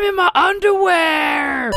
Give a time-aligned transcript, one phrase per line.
[0.00, 1.70] I'm in my underwear.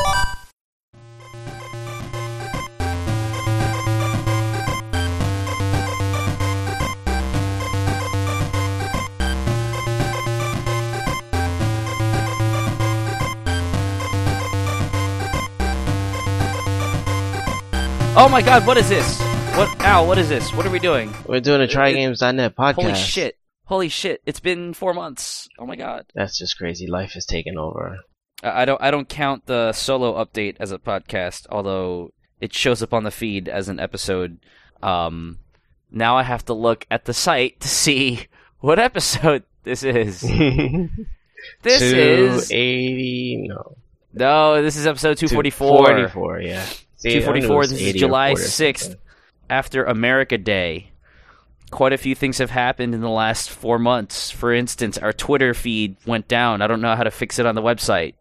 [18.16, 19.20] Oh my god, what is this?
[19.58, 20.54] What Al, what is this?
[20.54, 21.14] What are we doing?
[21.28, 22.76] We're doing a TryGames.net podcast.
[22.76, 23.38] Holy shit.
[23.66, 24.22] Holy shit.
[24.26, 25.50] It's been four months.
[25.60, 26.06] Oh my god.
[26.16, 26.88] That's just crazy.
[26.88, 27.98] Life has taken over.
[28.44, 32.12] I don't I don't count the solo update as a podcast, although
[32.42, 34.40] it shows up on the feed as an episode.
[34.82, 35.40] Um
[35.92, 38.28] now I have to look at the site to see
[38.60, 40.24] what episode this is.
[41.62, 43.76] This is 280, no.
[44.14, 45.78] No, this is episode 244.
[45.78, 46.66] 244, yeah.
[46.96, 47.68] See, I knew it 244.
[47.68, 48.96] This is July 6th
[49.50, 50.92] after America Day.
[51.72, 54.30] Quite a few things have happened in the last four months.
[54.30, 56.62] For instance, our Twitter feed went down.
[56.62, 58.14] I don't know how to fix it on the website.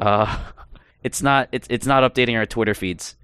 [0.00, 0.38] Uh,
[1.04, 1.48] it's not.
[1.52, 3.14] It's it's not updating our Twitter feeds.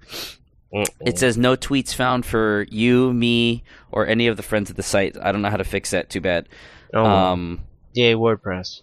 [0.73, 0.85] Mm-mm.
[1.01, 4.83] It says no tweets found for you, me, or any of the friends of the
[4.83, 5.15] site.
[5.21, 6.09] I don't know how to fix that.
[6.09, 6.47] Too bad.
[6.93, 7.61] Oh, Um,
[7.93, 8.81] yay, WordPress.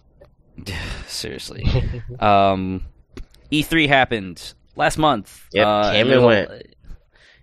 [1.07, 1.63] seriously.
[2.19, 2.83] um,
[3.51, 5.43] E3 happened last month.
[5.53, 6.49] Yep, Uh, came and a- went.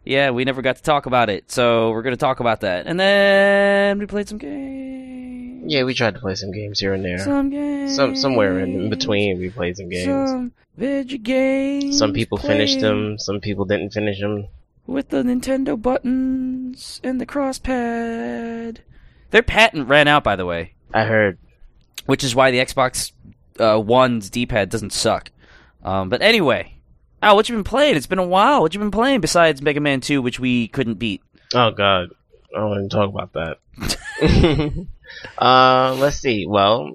[0.05, 2.87] Yeah, we never got to talk about it, so we're going to talk about that.
[2.89, 5.52] And then we played some games.
[5.65, 7.19] Yeah, we tried to play some games here and there.
[7.19, 7.95] Some games.
[7.95, 10.31] Some somewhere in, in between, we played some games.
[10.31, 11.99] Some video games.
[11.99, 13.19] Some people finished them.
[13.19, 14.47] Some people didn't finish them.
[14.87, 18.79] With the Nintendo buttons and the crosspad.
[19.31, 20.75] Their patent ran out, by the way.
[20.93, 21.39] I heard.
[22.07, 23.13] which is why the Xbox
[23.61, 25.31] uh, One's D-pad doesn't suck.
[25.85, 26.75] Um, but anyway,
[27.23, 27.97] Al, what you been playing?
[27.97, 28.61] It's been a while.
[28.61, 31.23] What you been playing besides Mega Man Two, which we couldn't beat?
[31.55, 32.11] Oh God,
[32.55, 34.87] I don't want to talk about that.
[35.39, 36.47] uh, let's see.
[36.47, 36.95] Well,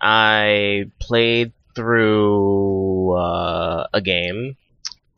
[0.00, 4.56] I played through uh, a game.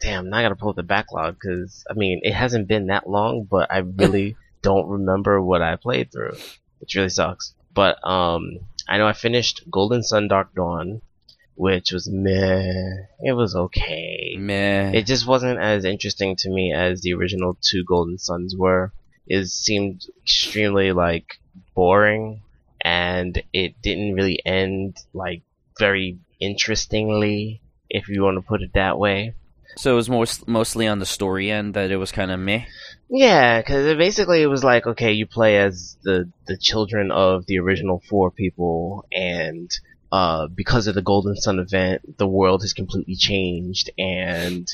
[0.01, 3.09] Damn, now I gotta pull up the backlog because I mean it hasn't been that
[3.09, 6.37] long, but I really don't remember what I played through,
[6.81, 7.55] which really sucks.
[7.73, 11.03] But um, I know I finished Golden Sun Dark Dawn,
[11.55, 13.07] which was meh.
[13.21, 14.37] It was okay.
[14.39, 14.93] Meh.
[14.93, 18.93] It just wasn't as interesting to me as the original two Golden Suns were.
[19.31, 21.39] It seemed extremely like
[21.75, 22.43] boring,
[22.83, 25.43] and it didn't really end like
[25.79, 29.35] very interestingly, if you want to put it that way.
[29.77, 32.65] so it was most, mostly on the story end that it was kind of meh.
[33.09, 37.47] Yeah, because it basically it was like, okay, you play as the the children of
[37.47, 39.71] the original four people, and
[40.13, 43.91] uh, because of the Golden Sun event, the world has completely changed.
[43.97, 44.69] And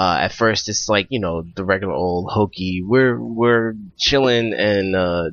[0.00, 2.82] uh, at first, it's like you know the regular old hokey.
[2.82, 5.30] We're we're chilling, and uh,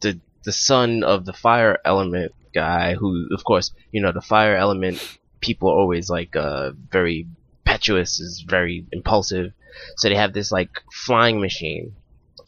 [0.00, 4.56] the the son of the fire element guy, who of course you know the fire
[4.56, 5.06] element
[5.40, 7.26] people are always like uh, very
[7.58, 9.52] impetuous, is very impulsive.
[9.98, 11.94] So they have this like flying machine,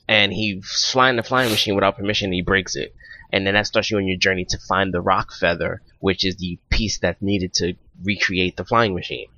[0.09, 2.29] and he's flying the flying machine without permission.
[2.29, 2.95] And he breaks it,
[3.31, 6.37] and then that starts you on your journey to find the rock feather, which is
[6.37, 9.29] the piece that's needed to recreate the flying machine.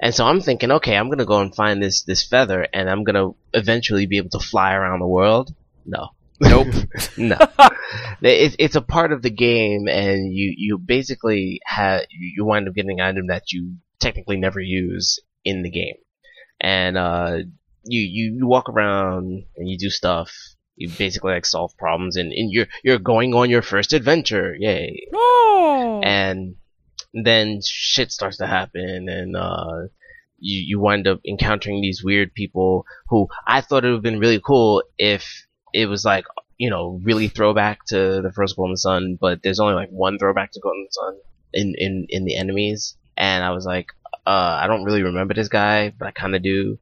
[0.00, 3.04] And so I'm thinking, okay, I'm gonna go and find this this feather, and I'm
[3.04, 5.54] gonna eventually be able to fly around the world.
[5.84, 6.10] No,
[6.42, 6.74] Nope.
[7.16, 7.36] no,
[8.22, 12.74] it's it's a part of the game, and you you basically have you wind up
[12.74, 15.96] getting an item that you technically never use in the game,
[16.60, 17.38] and uh,
[17.84, 20.32] you you you walk around and you do stuff.
[20.74, 25.06] You basically like solve problems, and, and you're you're going on your first adventure, yay!
[25.14, 26.00] oh.
[26.02, 26.56] and
[27.12, 29.82] then shit starts to happen and uh
[30.38, 34.18] you you wind up encountering these weird people who I thought it would have been
[34.18, 36.24] really cool if it was like
[36.58, 40.52] you know really throwback to the first Golden Sun, but there's only like one throwback
[40.52, 41.16] to Golden Sun
[41.52, 43.86] in in in the enemies, and I was like,
[44.26, 46.78] uh, I don't really remember this guy, but I kind of do,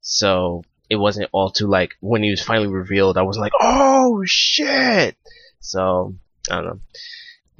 [0.00, 4.22] so it wasn't all too like when he was finally revealed, I was like, oh
[4.26, 5.16] shit,
[5.60, 6.14] so
[6.50, 6.80] I don't know.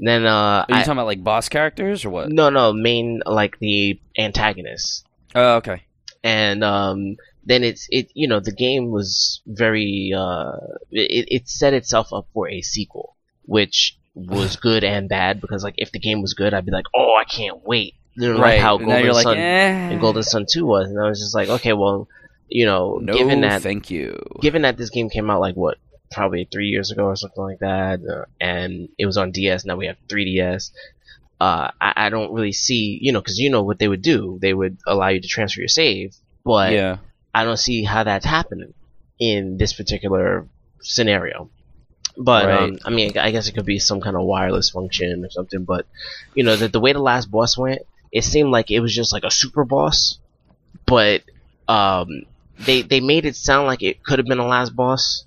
[0.04, 2.28] Then uh, Are you I- talking about like boss characters or what?
[2.28, 5.84] no, no, main like the antagonist, Oh, okay.
[6.24, 8.10] and um, then it's it.
[8.14, 10.12] You know, the game was very.
[10.16, 10.56] Uh,
[10.90, 15.74] it it set itself up for a sequel, which was good and bad because like
[15.78, 17.94] if the game was good, I'd be like, oh, I can't wait.
[18.14, 18.54] You know, right.
[18.54, 19.90] Like how and Golden you're like, Sun eh.
[19.92, 22.08] and Golden Sun Two was, and I was just like, okay, well,
[22.48, 24.18] you know, No, given that thank you.
[24.40, 25.78] given that this game came out like what
[26.12, 29.76] probably three years ago or something like that uh, and it was on ds now
[29.76, 30.70] we have 3ds
[31.40, 34.38] uh, I, I don't really see you know because you know what they would do.
[34.40, 36.14] They would allow you to transfer your save
[36.44, 36.98] but yeah.
[37.34, 38.74] i don't see how that's happening
[39.18, 40.46] in this particular
[40.80, 41.50] scenario.
[42.16, 45.30] But um, i mean i guess it could be some kind of wireless function or
[45.30, 45.86] something but
[46.34, 47.82] you know the, the way the last boss went
[48.12, 50.18] it seemed like it was just like a super boss,
[50.86, 51.22] but
[51.66, 52.26] um,
[52.60, 55.24] they they made it sound like it could have been a last boss,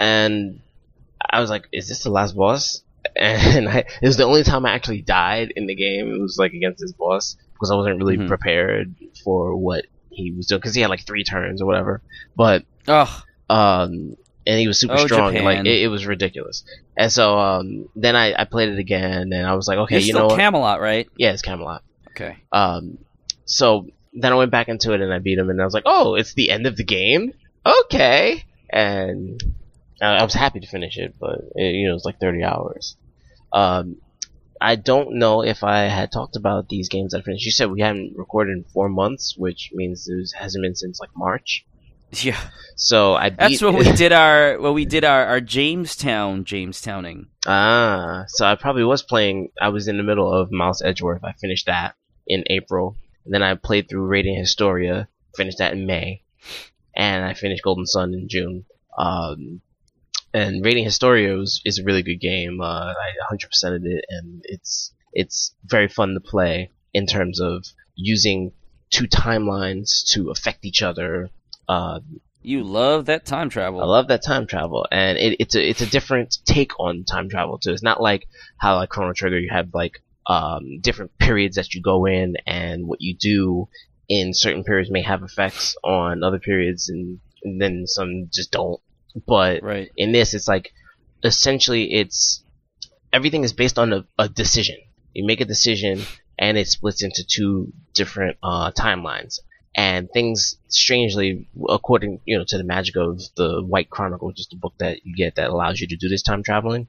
[0.00, 0.60] and
[1.30, 2.82] I was like, "Is this the last boss?"
[3.16, 6.12] And I, it was the only time I actually died in the game.
[6.14, 8.28] It was like against this boss because I wasn't really Mhm.
[8.28, 8.94] prepared
[9.24, 12.02] for what he was doing because he had like three turns or whatever.
[12.36, 13.08] But Ugh.
[13.48, 14.16] um,
[14.46, 15.34] and he was super Oh, strong.
[15.36, 16.62] And, like it, it was ridiculous.
[16.96, 20.06] And so um, then I, I played it again, and I was like, okay, It's
[20.06, 20.38] you still know what?
[20.38, 21.06] Camelot, right?
[21.16, 21.82] yeah, it's Camelot.
[22.10, 22.36] Okay.
[22.52, 22.98] Um,
[23.46, 25.84] so then I went back into it and I beat him, and I was like,
[25.86, 27.32] oh, it's the end of the game.
[27.66, 29.40] Okay, and
[30.00, 32.96] I, was happy to finish it, but it, you know, it was like thirty hours.
[33.52, 33.96] Um,
[34.60, 37.44] I don't know if I had talked about these games I finished.
[37.44, 41.10] You said we hadn't recorded in four months, which means it hasn't been since like
[41.16, 41.64] March.
[42.12, 42.40] Yeah.
[42.76, 43.38] So I beat.
[43.38, 47.26] That's when we did our when we did our, our Jamestown Jamestowning.
[47.46, 49.50] Ah, so I probably was playing.
[49.60, 51.24] I was in the middle of Miles Edgeworth.
[51.24, 51.94] I finished that
[52.26, 52.96] in April.
[53.24, 56.22] And then I played through Radiant Historia, finished that in May,
[56.94, 58.64] and I finished Golden Sun in June.
[58.98, 59.60] Um,
[60.32, 62.60] and Radiant Historia was, is a really good game.
[62.60, 67.64] Uh, I 100%ed it, and it's it's very fun to play in terms of
[67.96, 68.52] using
[68.90, 71.30] two timelines to affect each other.
[71.68, 72.00] Uh,
[72.42, 73.80] You love that time travel.
[73.80, 77.28] I love that time travel, and it, it's a it's a different take on time
[77.28, 77.72] travel too.
[77.72, 81.82] It's not like how like Chrono Trigger, you have like um, different periods that you
[81.82, 83.68] go in, and what you do
[84.08, 88.80] in certain periods may have effects on other periods, and, and then some just don't.
[89.26, 89.90] But right.
[89.96, 90.72] in this, it's like
[91.24, 92.42] essentially it's
[93.12, 94.76] everything is based on a, a decision.
[95.14, 96.02] You make a decision,
[96.38, 99.40] and it splits into two different uh, timelines.
[99.76, 104.48] And things, strangely, according you know to the magic of the White Chronicle, which is
[104.48, 106.88] the book that you get that allows you to do this time traveling,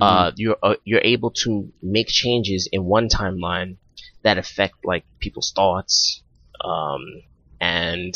[0.00, 3.76] uh, you're uh, you're able to make changes in one timeline
[4.22, 6.22] that affect like people's thoughts,
[6.64, 7.22] um,
[7.60, 8.14] and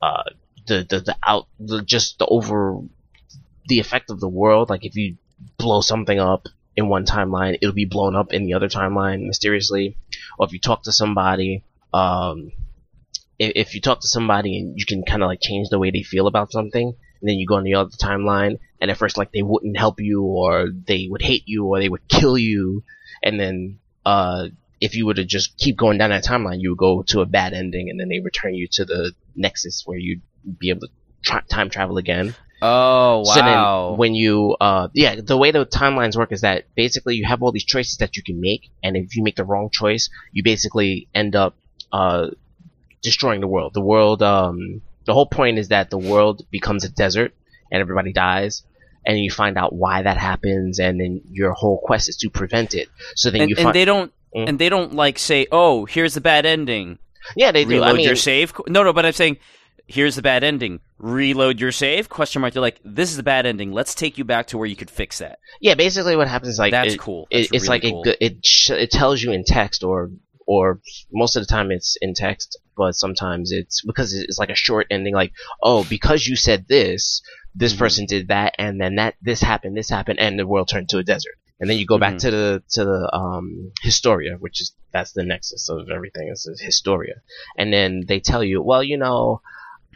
[0.00, 0.22] uh,
[0.70, 2.80] the the the out the just the over
[3.66, 4.70] the effect of the world.
[4.70, 5.16] Like if you
[5.58, 6.46] blow something up
[6.76, 9.96] in one timeline, it'll be blown up in the other timeline mysteriously.
[10.38, 12.52] Or if you talk to somebody, um,
[13.38, 15.90] if, if you talk to somebody and you can kind of like change the way
[15.90, 16.86] they feel about something,
[17.20, 20.00] and then you go on the other timeline, and at first like they wouldn't help
[20.00, 22.82] you, or they would hate you, or they would kill you,
[23.22, 24.48] and then uh,
[24.80, 27.26] if you were to just keep going down that timeline, you would go to a
[27.26, 30.22] bad ending, and then they return you to the nexus where you'd
[30.58, 30.88] be able to
[31.24, 32.34] tra- time travel again.
[32.62, 33.88] Oh So wow.
[33.90, 37.42] then when you, uh, yeah, the way the timelines work is that basically you have
[37.42, 40.42] all these choices that you can make, and if you make the wrong choice, you
[40.42, 41.56] basically end up,
[41.92, 42.28] uh,
[43.02, 43.72] destroying the world.
[43.72, 47.34] The world, um, the whole point is that the world becomes a desert,
[47.72, 48.62] and everybody dies,
[49.06, 52.74] and you find out why that happens, and then your whole quest is to prevent
[52.74, 52.88] it.
[53.16, 54.48] So then and, you and find, they don't Mm.
[54.48, 56.98] and they don't like say, "Oh, here's the bad ending.
[57.34, 57.70] yeah, they do.
[57.70, 59.38] Reload I mean, your save." No, no, but I'm saying,
[59.92, 60.80] "Here's the bad ending.
[60.98, 62.52] Reload your save?" Question mark.
[62.54, 63.72] They're like, "This is the bad ending.
[63.72, 66.58] Let's take you back to where you could fix that." yeah, basically what happens is
[66.58, 67.26] like That's it- cool.
[67.30, 68.02] it, That's it's like cool.
[68.06, 70.10] it, it sh- it tells you in text or
[70.46, 70.80] or
[71.12, 74.86] most of the time it's in text but sometimes it's because it's like a short
[74.90, 75.32] ending like
[75.62, 77.22] oh because you said this
[77.54, 77.78] this Mhm.
[77.78, 80.98] person did that and then that this happened this happened and the world turned to
[80.98, 82.20] a desert and then you go back Mhm.
[82.20, 87.16] to the to the um historia which is that's the nexus of everything is historia
[87.58, 89.40] and then they tell you well you know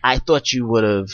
[0.05, 1.09] i thought you would have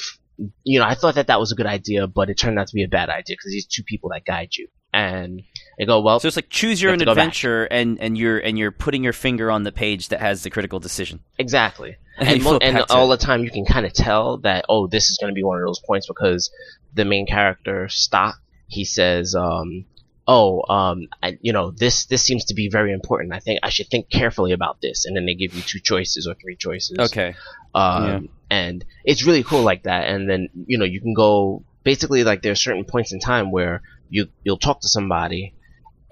[0.65, 2.75] you know i thought that that was a good idea but it turned out to
[2.75, 5.43] be a bad idea because these two people that guide you and
[5.79, 8.59] they go well So it's like choose your You own adventure, and, and you're and
[8.59, 11.21] you're putting your finger on the page that has the critical decision.
[11.39, 11.97] Exactly.
[12.19, 15.17] And And, and all the time you can kind of tell that, oh, this is
[15.17, 16.51] going to be one of those points because
[16.93, 19.87] the main character, Stocke, he says, um,
[20.29, 23.33] oh, um, I, you know, this, this seems to be very important.
[23.33, 25.07] I think I should think carefully about this.
[25.07, 26.99] And then they give you two choices or three choices.
[26.99, 27.35] Okay.
[27.75, 28.21] Um, Yeah.
[28.51, 30.09] And it's really cool like that.
[30.09, 33.83] And then, you know, you can go, basically like there's certain points in time where
[34.09, 35.55] you, you'll talk to somebody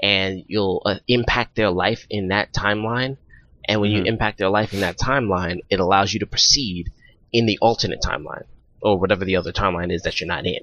[0.02, 3.16] and you'll uh, impact their life in that timeline.
[3.64, 4.06] And when you Mhm.
[4.06, 6.90] impact their life in that timeline, it allows you to proceed
[7.32, 8.44] in the alternate timeline
[8.80, 10.60] or whatever the other timeline is that you're not in.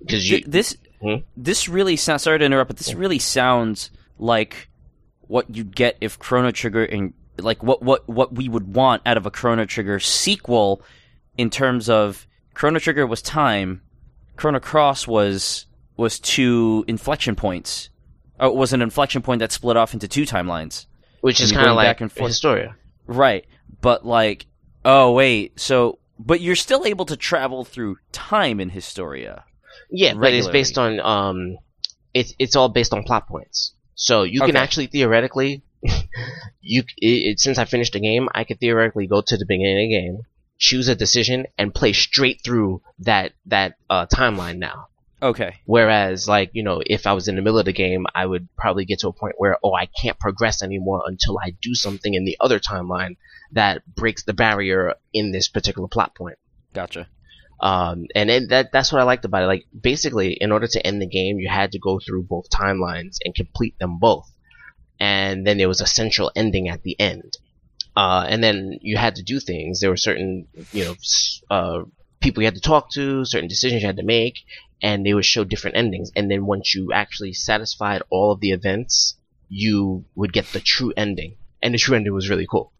[0.00, 1.16] Because you, this Hmm?
[1.36, 2.22] this really sounds.
[2.22, 4.68] Sorry to interrupt, but this really sounds like
[5.26, 9.16] what you'd get if Chrono Trigger and like what what what we would want out
[9.16, 10.80] of a Chrono Trigger sequel
[11.36, 13.82] in terms of Chrono Trigger was time,
[14.36, 17.90] Chrono Cross was was two inflection points.
[18.40, 20.86] Oh, it was an inflection point that split off into two timelines.
[21.20, 22.30] which is kind of like back and forth.
[22.30, 22.76] Historia.
[23.06, 23.46] Right.
[23.80, 24.46] But like
[24.84, 29.44] oh wait, so but you're still able to travel through time in Historia.
[29.90, 31.58] Yeah, but it's based on um,
[32.12, 33.74] it's it's all based on plot points.
[33.94, 35.62] So you can actually theoretically
[36.60, 39.76] you it, it, since I finished the game, I could theoretically go to the beginning
[39.76, 40.22] of the game,
[40.58, 44.88] choose a decision, and play straight through that that uh, timeline now.
[45.22, 45.54] Okay.
[45.64, 48.46] Whereas, like, you know, if I was in the middle of the game, I would
[48.56, 52.12] probably get to a point where, oh, I can't progress anymore until I do something
[52.12, 53.16] in the other timeline
[53.52, 56.36] that breaks the barrier in this particular plot point.
[56.74, 57.08] Gotcha.
[57.58, 59.46] Um, and it, that that's what I liked about it.
[59.46, 63.16] Like, basically, in order to end the game, you had to go through both timelines
[63.24, 64.30] and complete them both.
[65.00, 67.38] And then there was a central ending at the end.
[67.96, 69.80] Uh, and then you had to do things.
[69.80, 70.94] There were certain, you know,
[71.50, 71.84] uh,
[72.20, 74.40] people you had to talk to, certain decisions you had to make,
[74.82, 76.10] and they would show different endings.
[76.16, 79.16] And then once you actually satisfied all of the events,
[79.48, 81.36] you would get the true ending.
[81.62, 82.72] And the true ending was really cool.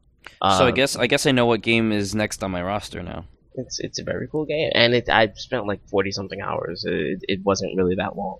[0.42, 3.26] so I guess I guess I know what game is next on my roster now.
[3.54, 6.84] It's it's a very cool game, and it I spent like forty something hours.
[6.84, 8.38] It, it wasn't really that long.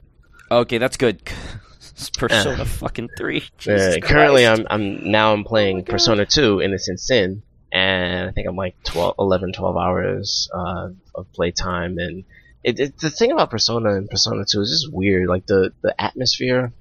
[0.50, 1.23] Okay, that's good.
[1.93, 3.45] It's Persona uh, fucking three.
[3.69, 8.49] Uh, currently, I'm I'm now I'm playing oh Persona two Innocent Sin, and I think
[8.49, 12.25] I'm like 12, 11, 12 hours uh, of playtime, and
[12.64, 15.29] it, it, the thing about Persona and Persona 2 is just weird.
[15.29, 16.73] Like the, the atmosphere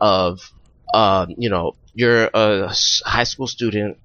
[0.00, 0.40] of,
[0.92, 3.98] uh, you know, you're a high school student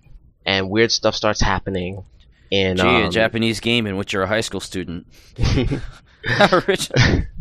[0.46, 2.06] and weird stuff starts happening.
[2.52, 5.08] In, Gee, um, a Japanese game in which you're a high school student.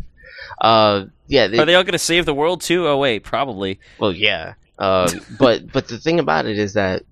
[0.65, 1.47] Uh, yeah.
[1.47, 2.87] They, Are they all going to save the world too?
[2.87, 3.79] Oh wait, probably.
[3.99, 4.53] Well, yeah.
[4.77, 5.07] Um,
[5.37, 7.03] but but the thing about it is that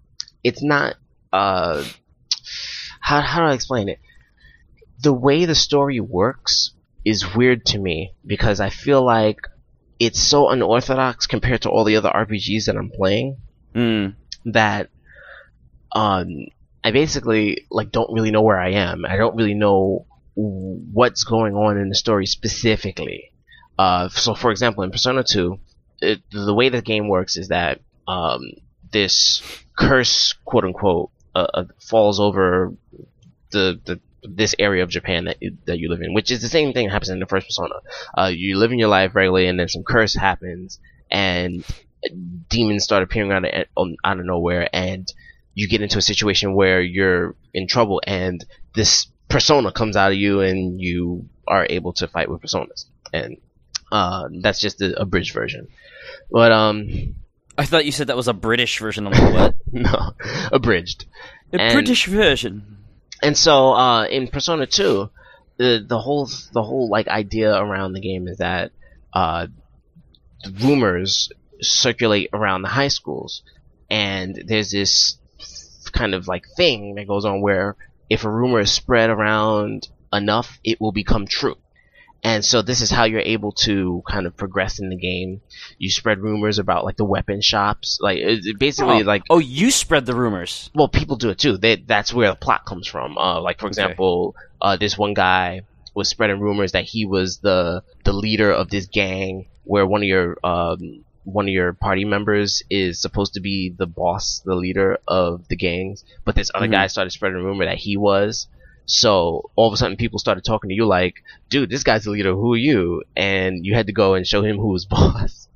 [0.43, 0.95] it's not.
[1.31, 1.83] Uh,
[2.99, 3.99] how how do I explain it?
[5.03, 6.71] the way the story works
[7.05, 9.41] is weird to me because I feel like
[9.99, 13.37] it's so unorthodox compared to all the other RPGs that I'm playing
[13.75, 14.15] mm.
[14.45, 14.89] that
[15.91, 16.47] um,
[16.83, 19.05] I basically like don't really know where I am.
[19.05, 20.05] I don't really know
[20.35, 23.31] what's going on in the story specifically.
[23.77, 25.59] Uh, so, for example, in Persona 2,
[26.01, 28.41] it, the way the game works is that um,
[28.91, 29.41] this
[29.77, 32.73] curse, quote unquote, uh, uh, falls over
[33.51, 36.47] the, the this area of Japan that you, that you live in, which is the
[36.47, 37.75] same thing that happens in the first Persona.
[38.17, 40.79] Uh, you live in your life regularly, and then some curse happens,
[41.11, 41.65] and
[42.49, 45.11] demons start appearing out of, out of nowhere, and
[45.53, 50.17] you get into a situation where you're in trouble, and this persona comes out of
[50.17, 53.37] you, and you are able to fight with personas, and
[53.93, 55.67] uh, that's just a abridged version.
[56.31, 57.15] But um,
[57.55, 59.05] I thought you said that was a British version.
[59.05, 59.55] of what?
[59.71, 60.13] no,
[60.51, 61.05] abridged.
[61.53, 62.79] A and, British version.
[63.21, 65.09] And so uh, in Persona 2,
[65.57, 68.71] the the whole the whole like idea around the game is that
[69.13, 69.45] uh,
[70.63, 71.31] rumors
[71.61, 73.43] circulate around the high schools,
[73.91, 75.19] and there's this
[75.91, 77.75] kind of like thing that goes on where
[78.09, 81.57] if a rumor is spread around enough, it will become true.
[82.23, 85.41] And so this is how you're able to kind of progress in the game.
[85.77, 88.19] You spread rumors about like the weapon shops, like
[88.57, 89.05] basically oh.
[89.05, 90.69] like oh, you spread the rumors.
[90.73, 91.57] Well, people do it too.
[91.57, 93.17] They, that's where the plot comes from.
[93.17, 94.45] Uh, like for example, okay.
[94.61, 95.63] uh, this one guy
[95.93, 100.07] was spreading rumors that he was the the leader of this gang, where one of
[100.07, 104.97] your um, one of your party members is supposed to be the boss, the leader
[105.07, 106.73] of the gangs, but this other mm-hmm.
[106.73, 108.47] guy started spreading a rumor that he was.
[108.85, 112.11] So all of a sudden, people started talking to you like, "Dude, this guy's the
[112.11, 112.33] leader.
[112.33, 115.47] Who are you?" And you had to go and show him who was boss.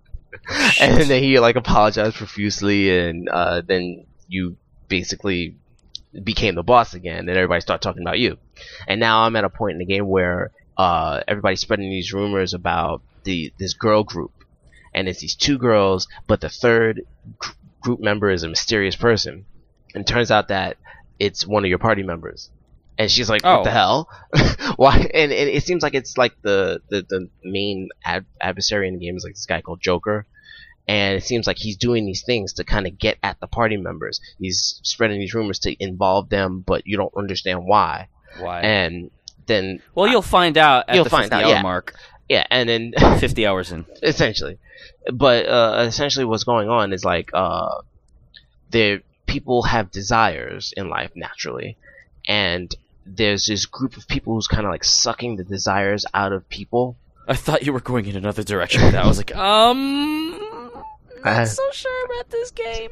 [0.80, 4.56] and then he like apologized profusely, and uh, then you
[4.88, 5.56] basically
[6.24, 7.20] became the boss again.
[7.20, 8.38] And everybody started talking about you.
[8.88, 12.54] And now I'm at a point in the game where uh, everybody's spreading these rumors
[12.54, 14.32] about the this girl group,
[14.94, 17.02] and it's these two girls, but the third
[17.38, 19.46] gr- group member is a mysterious person.
[19.94, 20.78] And turns out that
[21.20, 22.52] it's one of your party members
[22.98, 23.64] and she's like, "What oh.
[23.64, 24.10] the hell?
[24.76, 28.98] Why?" And, and it seems like it's like the the, the main ad- adversary in
[28.98, 30.26] the game is like this guy called Joker,
[30.88, 33.78] and it seems like he's doing these things to kind of get at the party
[33.78, 34.22] members.
[34.40, 38.08] He's spreading these rumors to involve them, but you don't understand why.
[38.40, 38.62] Why?
[38.62, 39.12] And
[39.48, 41.62] then, well, you'll find out at you'll the find out, yeah.
[41.62, 41.96] mark.
[42.30, 44.60] Yeah, and then 50 hours in, essentially.
[45.12, 47.82] But uh, essentially, what's going on is like uh,
[48.70, 51.78] there people have desires in life naturally,
[52.28, 52.74] and
[53.08, 56.98] there's this group of people who's kind of like sucking the desires out of people.
[57.28, 59.04] I thought you were going in another direction with that.
[59.04, 60.32] I was like, um,
[61.24, 62.90] not uh, so sure about this game.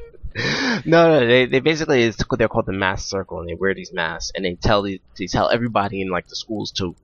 [0.84, 3.74] No, no, they they basically it's, what they're called the mask circle, and they wear
[3.74, 6.94] these masks, and they tell they tell everybody in like the schools to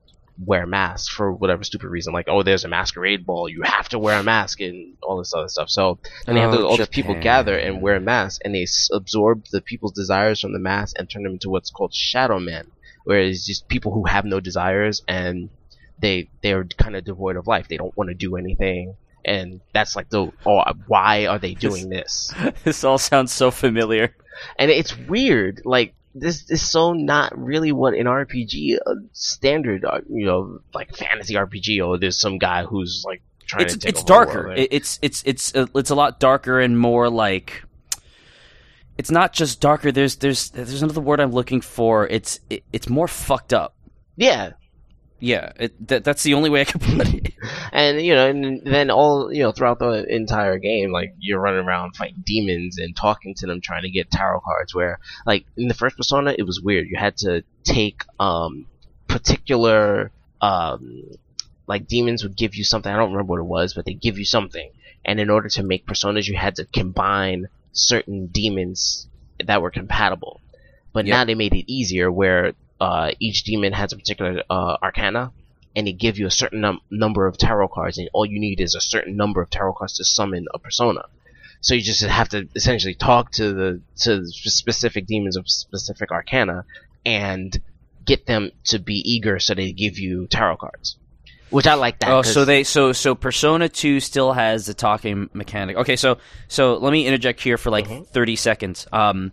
[0.43, 2.13] wear masks for whatever stupid reason.
[2.13, 5.33] Like, oh, there's a masquerade ball, you have to wear a mask, and all this
[5.33, 5.71] other stuff.
[5.71, 9.45] So, and they have oh, all these people gather and wear masks, and they absorb
[9.51, 12.69] the people's desires from the mask and turn them into what's called shadow men
[13.03, 15.49] whereas just people who have no desires and
[15.99, 17.67] they they're kind of devoid of life.
[17.67, 21.89] They don't want to do anything, and that's like the oh, why are they doing
[21.89, 22.33] this?
[22.63, 24.15] this all sounds so familiar.
[24.57, 30.01] And it's weird, like this is so not really what an RPG uh, standard, uh,
[30.09, 31.85] you know, like fantasy RPG.
[31.87, 33.79] Or there's some guy who's like trying It's to.
[33.79, 34.43] Take it's darker.
[34.47, 37.63] world, It- It's it's it's uh, it's a lot darker and more like.
[38.97, 39.91] It's not just darker.
[39.91, 42.07] There's there's there's another word I'm looking for.
[42.07, 43.75] It's it, it's more fucked up.
[44.15, 44.51] yeah,
[45.19, 47.33] Yeah, it, that, that's the only way I can put it.
[47.71, 51.65] and you know, and then all you know throughout the entire game, like you're running
[51.65, 54.75] around fighting demons and talking to them, trying to get tarot cards.
[54.75, 56.87] Where like in the first Persona, it was weird.
[56.87, 58.67] You had to take um
[59.07, 61.03] particular um
[61.65, 62.91] like demons would give you something.
[62.93, 64.69] I don't remember what it was, but they give you something,
[65.03, 69.07] and in order to make personas, you had to combine certain demons
[69.43, 70.39] that were compatible.
[70.93, 71.13] But Yep.
[71.13, 75.31] now they made it easier, where uh, each demon has a particular uh, arcana,
[75.75, 78.61] and they give you a certain num- number of tarot cards, and all you need
[78.61, 81.03] is a certain number of tarot cards to summon a persona.
[81.61, 86.11] So you just have to essentially talk to the to the specific demons of specific
[86.11, 86.65] arcana,
[87.05, 87.57] and
[88.05, 90.97] get them to be eager so they give you tarot cards.
[91.53, 92.09] Which I like that.
[92.11, 95.77] Oh, so they so so Persona Two still has the talking mechanic.
[95.77, 96.17] Okay, so
[96.47, 98.07] so let me interject here for like Mhm.
[98.07, 98.87] thirty seconds.
[98.91, 99.31] Um,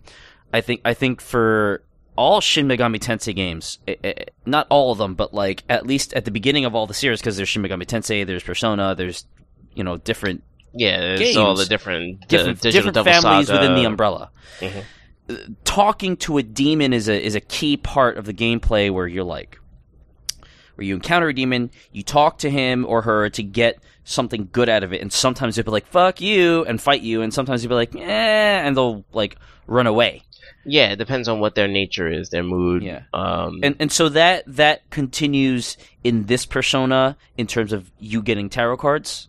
[0.53, 1.81] I think I think for
[2.15, 4.13] all Shin Megami Tensei games, eh, eh,
[4.45, 7.19] not all of them, but like at least at the beginning of all the series,
[7.19, 9.25] because there's Shin Megami Tensei, there's Persona, there's
[9.73, 11.69] you know different yeah, it's all the games.
[11.69, 13.59] different the different different families Saga.
[13.61, 14.29] within the umbrella.
[14.59, 14.83] Mhm.
[15.29, 19.07] Uh, Talking to a demon is a is a key part of the gameplay where
[19.07, 19.57] you're like,
[20.81, 24.67] where you encounter a demon, you talk to him or her to get something good
[24.67, 27.63] out of it, and sometimes they'll be like "fuck you" and fight you, and sometimes
[27.63, 27.99] you'll be like "eh,"
[28.65, 30.23] and they'll like run away.
[30.65, 32.81] Yeah, it depends on what their nature is, their mood.
[32.83, 33.03] Yeah.
[33.13, 38.49] Um, And and so that that continues in this persona in terms of you getting
[38.49, 39.27] tarot cards.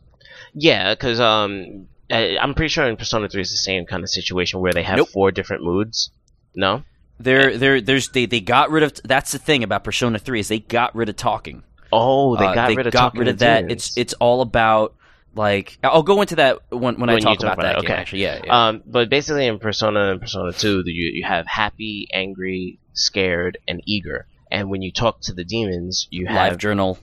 [0.54, 4.08] Yeah, because um, I- I'm pretty sure in Persona 3 it's the same kind of
[4.10, 5.08] situation where they have Nope.
[5.10, 6.10] four different moods.
[6.54, 6.82] No?
[7.22, 8.92] There, there, there's they, they got rid of.
[9.04, 11.62] That's the thing about Persona Three is they got rid of talking.
[11.92, 13.70] Oh, they Uh, got they rid of got talking rid of that.
[13.70, 14.94] It's it's all about
[15.34, 17.84] like I'll go into that when when, I When you talk talk about, about that.
[17.84, 18.68] it, game, actually, yeah, yeah.
[18.68, 23.82] Um, but basically in Persona and Persona 2, you, you have happy, angry, scared, and
[23.86, 24.26] eager.
[24.50, 26.98] And when you talk to the demons, you Live have journal.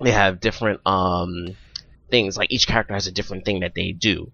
[0.00, 1.56] they have different um
[2.10, 2.36] things.
[2.36, 4.30] Like each character has a different thing that they do,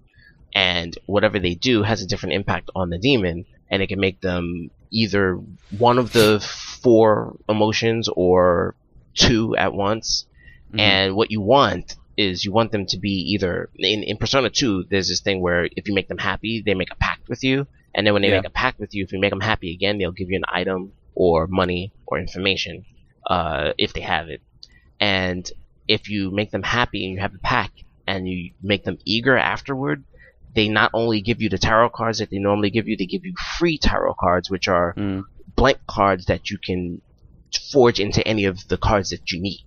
[0.55, 4.21] and whatever they do has a different impact on the demon, and it can make
[4.21, 5.41] them either
[5.79, 6.41] one of the
[6.83, 8.75] four emotions or
[9.15, 10.27] two at once.
[10.73, 10.81] Mhm.
[10.81, 14.85] And what you want is you want them to be either in, in Persona 2,
[14.91, 17.67] there's this thing where if you make them happy, they make a pact with you.
[17.95, 18.39] And then when they Yeah.
[18.41, 20.45] make a pact with you, if you make them happy again, they'll give you an
[20.49, 22.85] item or money or information,
[23.29, 24.41] uh, if they have it.
[25.01, 25.51] And
[25.89, 29.37] if you make them happy and you have a pact and you make them eager
[29.37, 30.05] afterward,
[30.55, 33.25] they not only give you the tarot cards that they normally give you, they give
[33.25, 35.25] you free tarot cards, which are Mm.
[35.57, 37.01] blank cards that you can
[37.73, 39.61] forge into any of the cards that you need.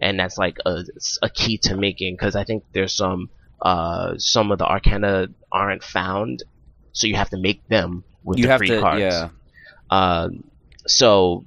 [0.00, 0.84] And that's like a,
[1.22, 5.82] a key to making because I think there's some uh some of the arcana aren't
[5.82, 6.44] found,
[6.92, 9.00] so you have to make them with You the free to, cards.
[9.00, 9.28] yeah.
[9.90, 10.44] Um,
[10.86, 11.44] so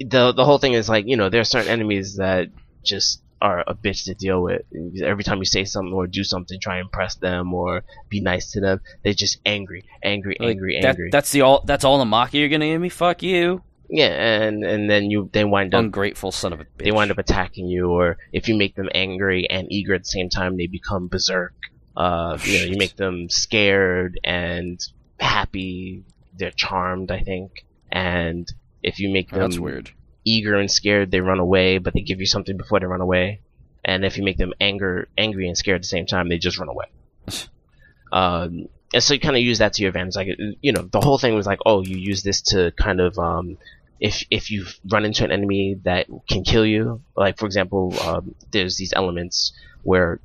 [0.00, 2.48] the the whole thing is like you know there are certain enemies that
[2.84, 4.62] just are a bitch to deal with.
[5.02, 8.52] Every time you say something or do something, try and impress them or be nice
[8.52, 11.10] to them, they're just angry, angry, Like, angry, that- angry.
[11.10, 11.62] That's the all.
[11.66, 12.88] That's all the maki you're gonna give me.
[12.88, 14.06] Fuck you, yeah,
[14.42, 16.84] and and then you they wind up ungrateful son of a bitch.
[16.84, 20.08] they wind up attacking you, or if you make them angry and eager at the
[20.08, 21.52] same time, they become berserk.
[21.96, 24.80] Uh, you know, you make them scared and
[25.18, 26.04] happy.
[26.38, 27.64] They're charmed, I think.
[27.90, 28.46] And
[28.82, 29.90] if you make Oh, them that's weird.
[30.26, 33.40] Eager and scared, they run away, but they give you something before they run away.
[33.84, 36.58] And if you make them anger, angry and scared at the same time, they just
[36.58, 36.86] run away.
[38.12, 40.16] um, and so you kind of use that to your advantage.
[40.16, 40.28] Like,
[40.60, 43.56] you know, the whole thing was like, oh, you use this to kind of, um,
[44.00, 48.34] if if you run into an enemy that can kill you, like for example, um,
[48.50, 49.52] there's these elements
[49.84, 50.20] where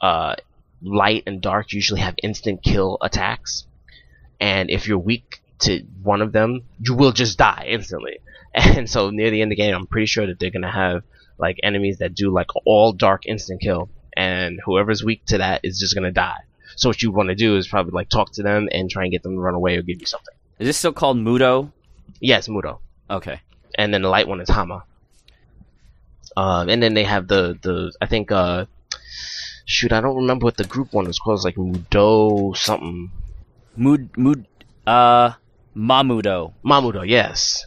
[0.00, 0.34] uh,
[0.82, 3.64] light and dark usually have instant kill attacks,
[4.40, 8.18] and if you're weak to one of them, you will just die instantly.
[8.76, 11.02] And so near the end of the game, I'm pretty sure that they're gonna have
[11.38, 15.78] like enemies that do like all dark instant kill, and whoever's weak to that is
[15.78, 16.40] just gonna die.
[16.76, 19.12] So what you want to do is probably like talk to them and try and
[19.12, 20.34] get them to run away or give you something.
[20.58, 21.70] Is this still called Mudo?
[22.20, 22.78] Yes, Mudo.
[23.10, 23.40] Okay.
[23.78, 24.84] and then the light one is Hama.
[26.36, 28.64] Um, and then they have the the I think uh,
[29.66, 31.36] shoot I don't remember what the group one was called.
[31.38, 33.10] It's like Mudo something.
[33.76, 34.46] Mood Mood
[34.86, 35.32] uh
[35.76, 36.54] Mamudo.
[36.64, 37.66] Mamudo, yes.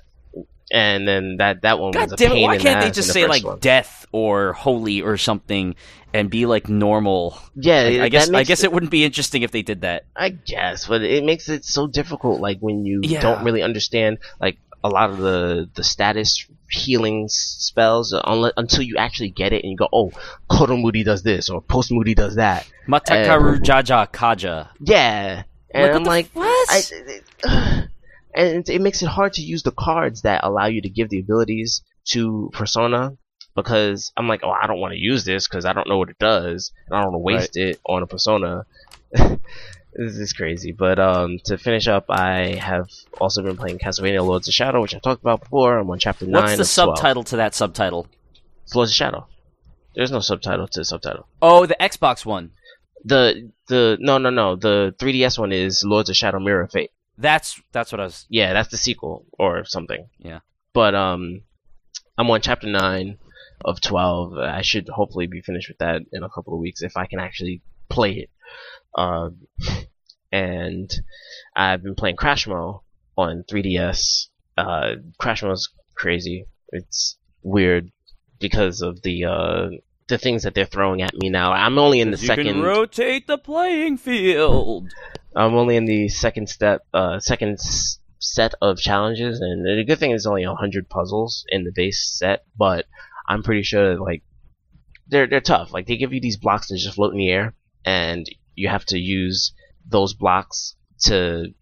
[0.72, 2.42] And then that that one was God a damn it!
[2.42, 3.60] Why can't they just the say like one.
[3.60, 5.76] death or holy or something
[6.14, 7.38] and be like normal?
[7.56, 10.06] Yeah, I, I guess I guess it wouldn't be interesting if they did that.
[10.16, 12.40] I guess, but it makes it so difficult.
[12.42, 13.22] Like when you Yeah.
[13.22, 18.96] don't really understand, like a lot of the the status healing spells, unle- until you
[18.98, 20.12] actually get it and you go, oh,
[20.68, 22.68] Moody does this or Post Moody does that.
[22.88, 24.70] Matakaru Jaja Kaja.
[24.80, 26.70] Yeah, and Like, I'm like, what?
[27.44, 27.84] I,
[28.34, 31.20] and it, makes it hard to use the cards that allow you to give the
[31.20, 33.18] abilities to Persona
[33.56, 36.10] because I'm like, oh, I don't want to use this because I don't know what
[36.10, 38.66] it does, and I don't want to waste it on a Persona.
[39.12, 40.72] this is crazy.
[40.72, 42.88] But um, to finish up, I have
[43.20, 45.78] also been playing Castlevania Lords of Shadow, which I talked about before.
[45.78, 46.58] I'm on chapter nine.
[46.58, 46.98] What's the of 12.
[46.98, 48.08] subtitle to that subtitle?
[48.64, 49.28] It's Lords of Shadow.
[49.96, 51.28] There's no subtitle to the subtitle.
[51.42, 52.52] Oh, the Xbox one.
[53.04, 56.92] The the no no no the 3DS one is Lords of Shadow Mirror of Fate.
[57.20, 58.26] That's that's what I was.
[58.30, 60.08] Yeah, that's the sequel or something.
[60.20, 60.40] Yeah.
[60.74, 61.42] But um,
[62.18, 63.18] I'm on chapter nine
[63.66, 64.38] of twelve.
[64.38, 67.20] I should hopefully be finished with that in a couple of weeks if I can
[67.20, 68.30] actually play it.
[68.96, 69.48] Um,
[70.32, 70.90] and
[71.56, 72.82] I've been playing Crashmo
[73.18, 74.28] on 3DS.
[74.58, 76.46] Uh, Crashmo's crazy.
[76.70, 77.92] It's weird
[78.40, 79.70] because of the uh
[80.10, 81.52] the things that they're throwing at me now.
[81.54, 82.46] I'm only in the you second.
[82.46, 84.92] can rotate the playing field.
[85.36, 90.00] I'm only in the second step, uh, second s- set of challenges, and the good
[90.00, 92.86] thing is only hundred puzzles in the base set, but
[93.28, 94.24] I'm pretty sure that, like
[95.08, 95.72] they're they're tough.
[95.72, 97.54] Like they give you these blocks that just float in the air,
[97.86, 99.54] and you have to use
[99.88, 101.54] those blocks to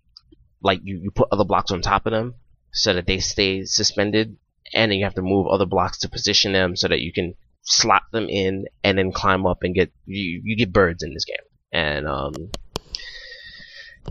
[0.61, 2.35] like you, you put other blocks on top of them
[2.71, 4.37] so that they stay suspended,
[4.73, 7.35] and then you have to move other blocks to position them so that you can
[7.69, 11.25] slot them in and then climb up and get you you get birds in this
[11.25, 12.33] game, and um.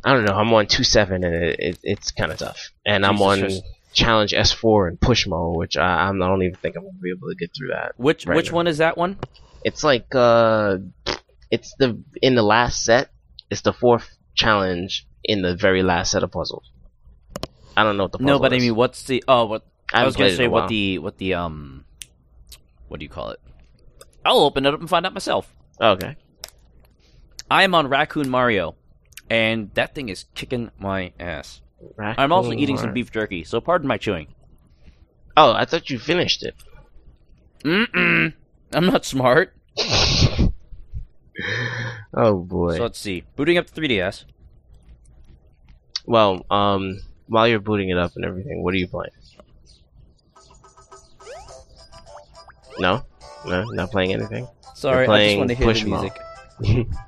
[0.04, 0.34] I don't know.
[0.34, 2.70] I'm on two seven, and it, it, it's kind of tough.
[2.84, 3.48] And I'm on
[3.94, 7.10] challenge S four and Pushmo, which I, I'm- I don't even think I'm gonna be
[7.10, 7.92] able to get through that.
[7.96, 8.56] Which Right which now.
[8.56, 9.18] one is that one?
[9.64, 10.76] It's like uh,
[11.50, 13.08] it's the in the last set.
[13.50, 16.70] It's the fourth challenge in the very last set of puzzles.
[17.74, 19.24] I don't know what the puzzle No, but I mean, what's the?
[19.26, 19.64] Oh, what
[19.94, 21.86] I, haven't was gonna say what the what the um,
[22.88, 23.40] what do you call it?
[24.26, 25.54] I'll open it up and find out myself.
[25.80, 26.16] Okay.
[27.50, 28.74] I am on Raccoon Mario,
[29.30, 31.60] and that thing is kicking my ass.
[31.98, 34.28] I'm also Raccoon eating some beef jerky, so pardon my chewing.
[35.36, 36.54] Oh, I thought you finished it.
[37.62, 38.32] Mm-mm.
[38.72, 39.54] I'm not smart.
[42.14, 42.76] Oh boy.
[42.76, 43.24] So let's see.
[43.36, 44.24] Booting up the 3DS.
[46.06, 49.10] well, um, while you're booting it up and everything, what are you playing?
[52.78, 53.04] No,
[53.46, 54.48] no, not playing anything.
[54.74, 56.88] Sorry, I just playing want to hear the music.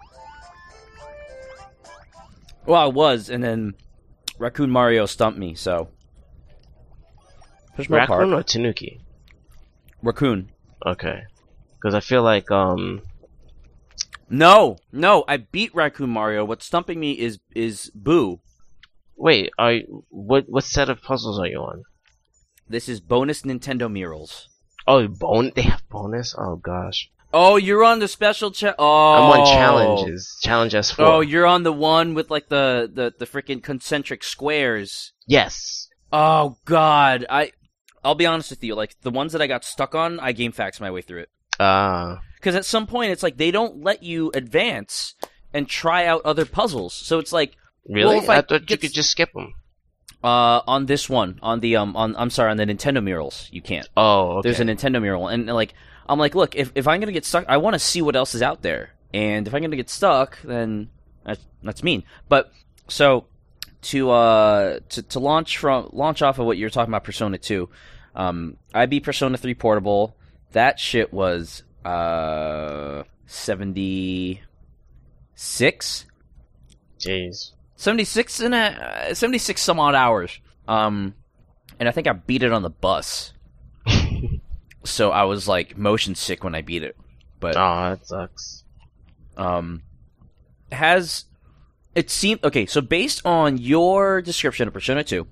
[2.68, 3.76] Well, I was, and then
[4.38, 5.88] Raccoon Mario stumped me, so.
[7.76, 8.28] Push Raccoon part.
[8.28, 9.00] or Tanuki?
[10.02, 10.50] Raccoon.
[10.84, 11.22] Okay,
[11.76, 13.00] because I feel like um,
[14.28, 16.44] No, no, I beat Raccoon Mario.
[16.44, 18.40] What's stumping me is is Boo.
[19.16, 21.84] wait, are you, what what set of puzzles are you on?
[22.68, 24.50] This is bonus Nintendo murals.
[24.88, 26.34] Oh, bon they have bonus.
[26.36, 30.38] Oh gosh, Oh, you're on the special cha- Oh, I'm on challenges.
[30.42, 31.04] Challenge S four.
[31.04, 35.12] Oh, you're on the one with like the the the freaking concentric squares.
[35.26, 35.88] yes.
[36.10, 37.52] Oh God, I.
[38.02, 38.74] I'll be honest with you.
[38.74, 41.28] Like the ones that I got stuck on, I game faxed my way through it.
[41.60, 45.14] Ah, Because at some point, it's like they don't let you advance
[45.52, 46.94] and try out other puzzles.
[46.94, 48.20] So it's like really?
[48.20, 49.52] Well, I I, thought you could just skip them.
[50.22, 53.62] Uh, on this one, on the um, on I'm sorry, on the Nintendo murals, you
[53.62, 53.88] can't.
[53.96, 54.48] Oh, okay.
[54.48, 55.74] There's a Nintendo mural, and like
[56.08, 58.34] I'm like, look, if if I'm gonna get stuck, I want to see what else
[58.34, 60.90] is out there, and if I'm gonna get stuck, then
[61.24, 62.04] that's that's mean.
[62.28, 62.52] But
[62.88, 63.26] so
[63.82, 67.68] to uh to, to launch from launch off of what you're talking about, Persona 2,
[68.16, 70.16] um, I beat Persona 3 Portable.
[70.52, 76.06] That shit was uh 76
[76.98, 77.52] Jeez.
[77.78, 80.38] 76 and a, uh, 76 some odd hours.
[80.66, 81.14] Um,
[81.78, 83.32] and I think I beat it on the bus.
[84.84, 86.96] so I was like motion sick when I beat it.
[87.40, 88.64] But Oh, that sucks.
[89.36, 89.82] um,
[90.72, 91.24] has
[91.94, 92.66] it seemed okay?
[92.66, 95.24] So based on your description of Persona 2,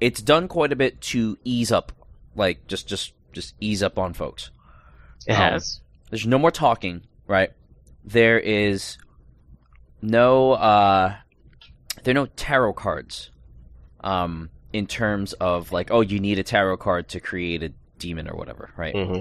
[0.00, 1.90] it's done quite a bit to ease up,
[2.36, 4.50] like just just just ease up on folks.
[5.26, 5.80] It Um, has.
[6.10, 7.50] There's no more talking, right?
[8.04, 8.98] There is
[10.02, 11.16] no uh
[12.04, 13.30] there are no tarot cards.
[14.00, 18.28] Um in terms of like, oh, you need a tarot card to create a demon
[18.28, 18.94] or whatever, right?
[18.94, 19.20] hmm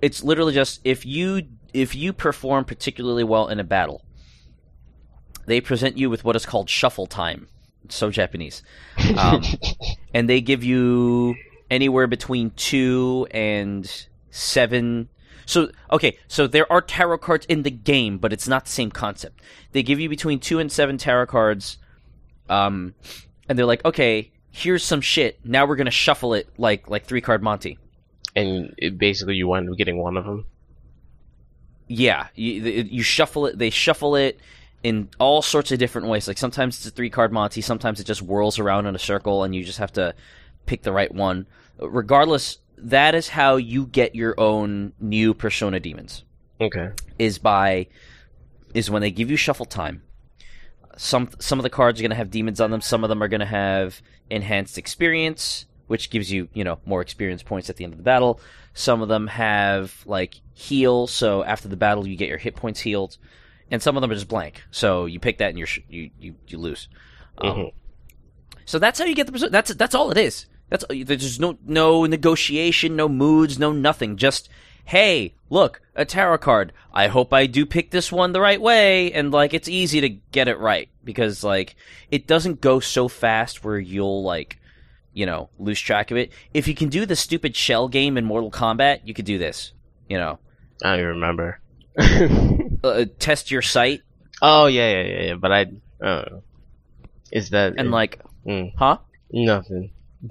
[0.00, 1.42] It's literally just if you
[1.72, 4.02] if you perform particularly well in a battle,
[5.46, 7.48] they present you with what is called shuffle time.
[7.84, 8.62] It's so Japanese.
[9.16, 9.42] Um,
[10.14, 11.34] and they give you
[11.70, 13.90] anywhere between two and
[14.30, 15.08] seven.
[15.46, 18.90] So okay, so there are tarot cards in the game, but it's not the same
[18.90, 19.40] concept.
[19.72, 21.78] They give you between two and seven tarot cards,
[22.50, 22.94] um,
[23.48, 25.38] and they're like, okay, here's some shit.
[25.44, 27.78] Now we're gonna shuffle it like like three card Monty.
[28.36, 30.46] And it, basically, you wind up getting one of them.
[31.88, 33.58] Yeah, you, you shuffle it.
[33.58, 34.38] They shuffle it
[34.82, 36.28] in all sorts of different ways.
[36.28, 39.44] Like sometimes it's a three card Monty, sometimes it just whirls around in a circle,
[39.44, 40.14] and you just have to
[40.66, 41.46] pick the right one.
[41.78, 46.24] Regardless, that is how you get your own new Persona demons.
[46.60, 46.90] Okay.
[47.18, 47.86] Is by
[48.74, 50.02] is when they give you shuffle time.
[51.02, 52.82] Some some of the cards are going to have demons on them.
[52.82, 57.00] Some of them are going to have enhanced experience, which gives you you know more
[57.00, 58.38] experience points at the end of the battle.
[58.74, 62.80] Some of them have like heal, so after the battle you get your hit points
[62.80, 63.16] healed,
[63.70, 64.62] and some of them are just blank.
[64.70, 66.88] So you pick that and you're sh- you you you lose.
[67.38, 67.72] Um, Mhm.
[68.66, 69.50] So that's how you get the Persona.
[69.50, 70.46] That's that's all it is.
[70.68, 74.18] That's there's no no negotiation, no moods, no nothing.
[74.18, 74.50] Just
[74.84, 76.72] hey, look, a tarot card.
[76.92, 80.08] I hope I do pick this one the right way, and like it's easy to
[80.08, 81.76] get it right because like
[82.10, 84.58] it doesn't go so fast where you'll like
[85.12, 86.32] you know lose track of it.
[86.54, 89.72] If you can do the stupid shell game in Mortal Kombat, you could do this.
[90.08, 90.38] You know,
[90.82, 91.60] I don't even remember.
[92.84, 94.02] uh, test your sight
[94.42, 95.34] oh yeah, yeah, yeah, yeah.
[95.34, 95.66] But I,
[96.04, 96.40] uh,
[97.30, 98.72] is that and like, Mm.
[98.76, 98.98] huh?
[99.30, 99.90] nothing?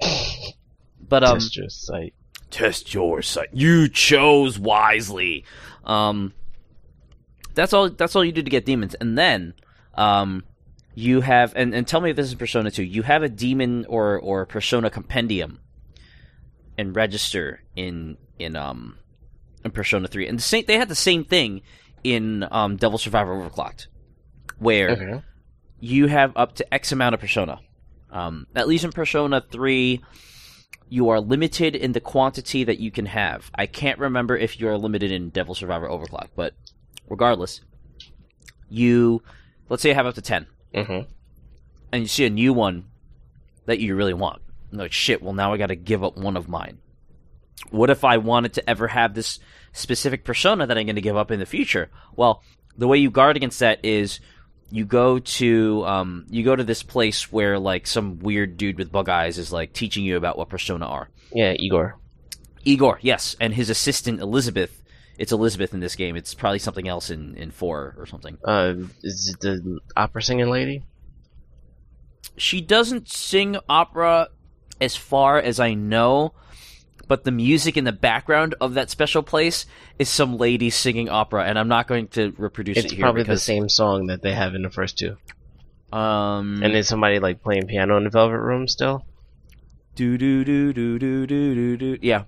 [1.08, 2.14] But um, Test your sight.
[2.50, 3.48] Test your sight.
[3.52, 5.44] You chose wisely.
[5.84, 6.32] Um,
[7.54, 7.90] that's all.
[7.90, 9.54] That's all you do to get demons, and then,
[9.94, 10.44] um,
[10.94, 12.84] you have and, and tell me if this is Persona two.
[12.84, 15.60] You have a demon or or Persona compendium,
[16.78, 18.98] and register in in um
[19.64, 20.64] in Persona three, and the same.
[20.66, 21.62] They had the same thing
[22.04, 23.86] in um Devil Survivor Overclocked,
[24.58, 25.22] where Okay.
[25.80, 27.60] you have up to X amount of persona.
[28.12, 30.00] Um, at least in Persona 3,
[30.90, 33.50] you are limited in the quantity that you can have.
[33.54, 36.52] I can't remember if you are limited in Devil Survivor Overclock, but
[37.08, 37.60] regardless,
[38.68, 39.22] you,
[39.68, 41.08] let's say you have up to 10, Mm-hmm.
[41.92, 42.84] and you see a new one
[43.66, 44.42] that you really want.
[44.72, 46.78] No shit, well now I gotta give up one of mine.
[47.70, 49.38] What if I wanted to ever have this
[49.72, 51.90] specific persona that I'm gonna give up in the future?
[52.16, 52.42] Well,
[52.76, 54.20] the way you guard against that is
[54.70, 58.92] you go to um, you go to this place where like some weird dude with
[58.92, 61.10] bug eyes is like teaching you about what persona are.
[61.32, 61.98] Yeah, Igor.
[62.64, 64.76] Igor, yes, and his assistant Elizabeth.
[65.18, 66.16] It's Elizabeth in this game.
[66.16, 68.38] It's probably something else in in four or something.
[68.44, 70.84] Uh, is it the opera singing lady?
[72.36, 74.28] She doesn't sing opera
[74.80, 76.32] as far as I know,
[77.10, 79.66] but the music in the background of that special place
[79.98, 83.02] is some lady singing opera, and I'm not going to reproduce it's it here.
[83.02, 85.16] probably because, the same song that they have in the first two.
[85.92, 89.04] Um, and is somebody like playing piano in the Velvet Room still?
[89.96, 91.98] Do do do do do do do do.
[92.00, 92.26] Yeah,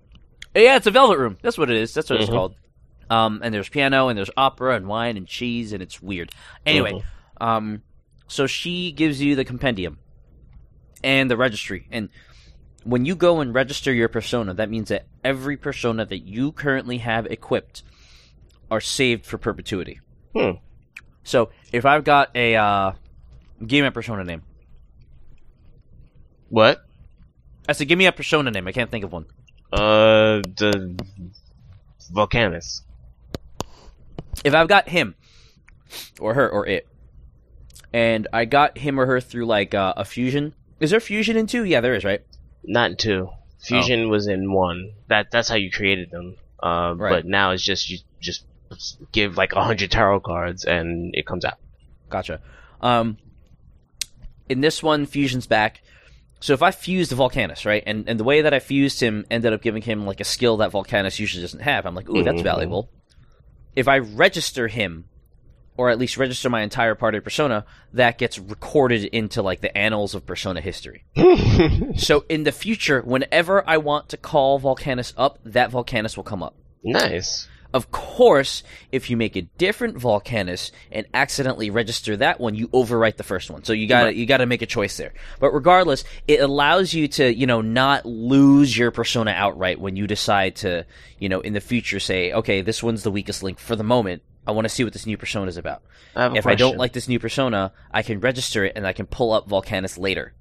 [0.53, 1.39] yeah, it's a Velvet Room.
[1.43, 1.95] That's what it is.
[1.95, 2.23] That's what mm-hmm.
[2.25, 2.57] it's called.
[3.09, 6.33] Um, and there's piano, and there's opera, and wine, and cheese, and it's weird.
[6.67, 7.47] Anyway, mm-hmm.
[7.47, 7.83] um,
[8.27, 10.01] so she gives you the compendium
[11.05, 12.09] and the registry, and
[12.85, 16.99] when you go and register your persona that means that every persona that you currently
[16.99, 17.83] have equipped
[18.71, 20.01] are saved for perpetuity
[20.35, 20.53] Hmm.
[21.23, 22.93] so if i've got a uh
[23.67, 24.43] give me a persona name
[26.49, 26.85] What?
[27.69, 29.27] i said give me a persona name i can't think of one
[29.73, 30.95] Uh, the
[32.13, 32.83] Vulcanus.
[34.45, 35.15] if I've got him
[36.21, 36.87] or her or it,
[37.93, 40.53] and I got him or her through like uh, a fusion.
[40.81, 41.65] Is there fusion in two?
[41.65, 42.21] Yeah, there is, right?
[42.65, 43.31] Not in two.
[43.61, 44.93] Fusion was in one.
[45.09, 46.37] That that's how you created them.
[46.63, 47.11] Uh, Right.
[47.11, 48.45] But now it's just you just
[49.13, 51.59] give like a hundred tarot cards and it comes out.
[52.09, 52.41] Gotcha.
[52.81, 53.19] Um,
[54.49, 55.83] in this one, fusion's back.
[56.41, 59.25] So if I fused the Vulcanus, right, and and the way that I fused him
[59.31, 61.87] ended up giving him like a skill that Vulcanus usually doesn't have.
[61.87, 62.45] I'm like, ooh, that's Mhm.
[62.45, 62.91] valuable.
[63.77, 65.05] If I register him,
[65.77, 70.15] or at least register my entire party persona, that gets recorded into like the annals
[70.15, 71.05] of persona history.
[71.97, 76.43] So in the future, whenever I want to call Vulcanus up, that Vulcanus will come
[76.43, 76.55] up.
[76.83, 77.49] nice.
[77.75, 83.17] Of course, if you make a different Vulcanus and accidentally register that one, you overwrite
[83.17, 83.65] the first one.
[83.65, 85.15] So you gotta you gotta make a choice there.
[85.41, 90.07] But regardless, it allows you to you know not lose your persona outright when you
[90.07, 90.85] decide to
[91.19, 94.23] you know in the future say, okay, this one's the weakest link for the moment.
[94.47, 95.83] I want to see what this new persona is about.
[96.17, 99.07] I If I don't like this new persona, I can register it and I can
[99.07, 100.35] pull up Vulcanus later.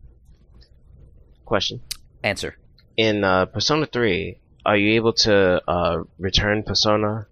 [1.46, 1.82] question
[2.24, 2.58] Answer.
[2.98, 7.28] in uh, Persona Three, are you able to uh, return Persona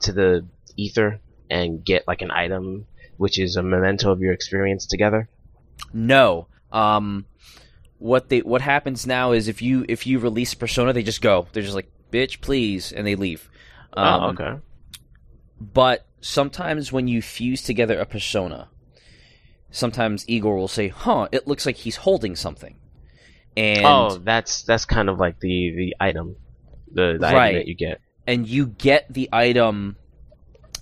[0.00, 4.86] to the ether and get like an item, which is a memento of your experience
[4.86, 5.28] together?
[5.92, 6.46] No.
[6.72, 7.26] Um,
[7.98, 11.46] what they what happens now is if you if you release persona, they just go.
[11.52, 13.48] They're just like, "Bitch, please," and they leave.
[13.94, 14.60] Um, oh, okay.
[15.60, 18.68] But sometimes when you fuse together a persona,
[19.70, 22.76] sometimes Igor will say, "Huh, it looks like he's holding something."
[23.56, 26.36] And oh, that's that's kind of like the the item,
[26.92, 27.36] the, the Right.
[27.36, 28.00] item that you get.
[28.26, 29.96] and you get the item.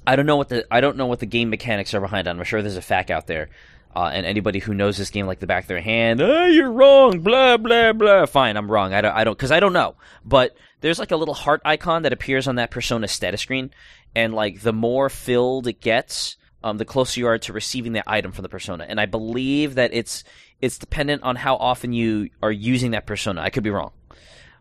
[0.06, 2.30] I don't know what the I don't know what the game mechanics are behind it.
[2.30, 3.48] I'm sure there's a fact out there.
[3.94, 6.70] Uh, and anybody who knows this game like the back of their hand, oh, you're
[6.70, 8.26] wrong, blah blah blah.
[8.26, 8.92] Fine, I'm wrong.
[8.92, 9.94] I don't, I don't, because I don't know.
[10.22, 13.70] But there's like a little heart icon that appears on that persona status screen,
[14.16, 18.04] and like the more filled it gets, um, the closer you are to receiving that
[18.06, 18.86] item from the persona.
[18.88, 20.24] And I believe that it's
[20.60, 23.42] it's dependent on how often you are using that persona.
[23.42, 23.92] I could be wrong.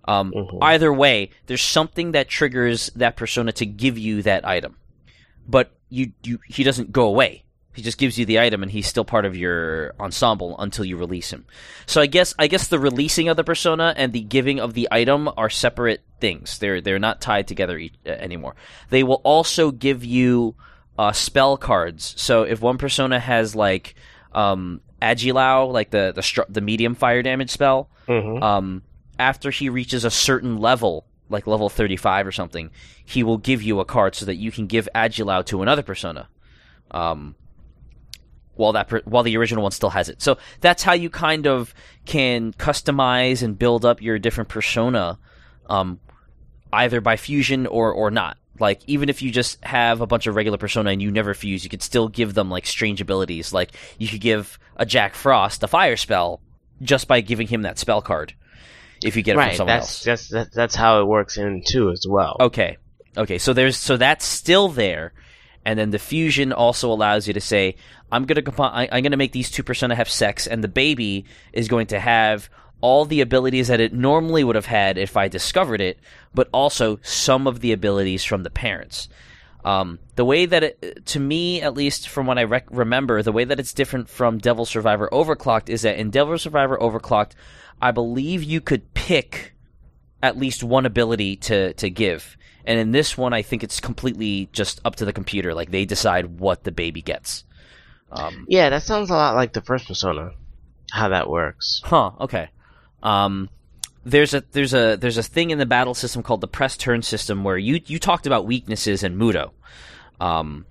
[0.07, 0.59] Um, Mhm.
[0.61, 4.75] Either way, there's something that triggers that persona to give you that item,
[5.47, 7.44] but you, you he doesn't go away.
[7.75, 10.97] He just gives you the item, and he's still part of your ensemble until you
[10.97, 11.45] release him.
[11.85, 14.87] So I guess I guess the releasing of the persona and the giving of the
[14.91, 16.57] item are separate things.
[16.59, 18.55] They're they're not tied together e- uh, anymore.
[18.89, 20.55] They will also give you
[20.97, 22.13] uh, spell cards.
[22.17, 23.95] So if one persona has like
[24.31, 28.41] um, Agilao, like the the str- the medium fire damage spell, Mhm.
[28.41, 28.81] um,
[29.19, 32.69] after he reaches a certain level, like level 35 or something,
[33.03, 36.29] he will give you a card so that you can give Agilao to another persona.
[36.91, 37.35] Um,
[38.55, 40.21] while that while the original one still has it.
[40.21, 41.73] So that's how you kind of
[42.05, 45.19] can customize and build up your different persona
[45.69, 45.99] um,
[46.73, 48.37] either by fusion or or not.
[48.59, 51.63] Like even if you just have a bunch of regular persona and you never fuse,
[51.63, 53.51] you could still give them like strange abilities.
[53.53, 56.39] Like you could give a Jack Frost a fire spell
[56.81, 58.33] just by giving him that spell card.
[59.03, 59.55] If you get it from Right.
[59.57, 60.03] someone That's else.
[60.03, 62.37] that's that, that's how it works in two as well.
[62.39, 62.77] Okay.
[63.17, 63.37] Okay.
[63.37, 65.11] So there's so that's still there,
[65.65, 67.75] and then the fusion also allows you to say,
[68.11, 71.67] I'm gonna I, I'm gonna make these two persona have sex, and the baby is
[71.67, 72.49] going to have
[72.81, 75.99] all the abilities that it normally would have had if I discovered it,
[76.33, 79.09] but also some of the abilities from the parents.
[79.63, 83.31] Um, the way that it, to me, at least from what I rec- remember, the
[83.31, 87.31] way that it's different from Devil Survivor Overclocked is that in Devil Survivor Overclocked,
[87.81, 89.55] I believe you could pick
[90.21, 92.37] at least one ability to to give.
[92.65, 95.53] And in this one, I think it's completely just up to the computer.
[95.53, 97.43] Like they decide what the baby gets.
[98.15, 100.31] Um, Yeah, that sounds a lot like the first Persona.
[100.91, 101.81] How that works.
[101.83, 102.11] huh.
[102.21, 102.49] Okay.
[103.03, 103.49] Um,
[104.05, 107.01] there's a there's a there's a thing in the battle system called the press turn
[107.01, 109.51] system where you you talked about weaknesses in Mudo.
[110.19, 110.65] Um,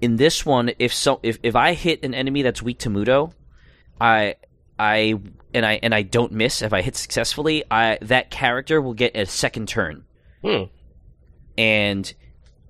[0.00, 3.32] in this one, if so, if if I hit an enemy that's weak to Mudo,
[4.00, 4.36] I
[4.78, 5.16] I
[5.52, 6.62] and I and I don't miss.
[6.62, 10.04] If I hit successfully, I that character will get a second turn.
[10.42, 10.64] Hmm.
[11.58, 12.14] and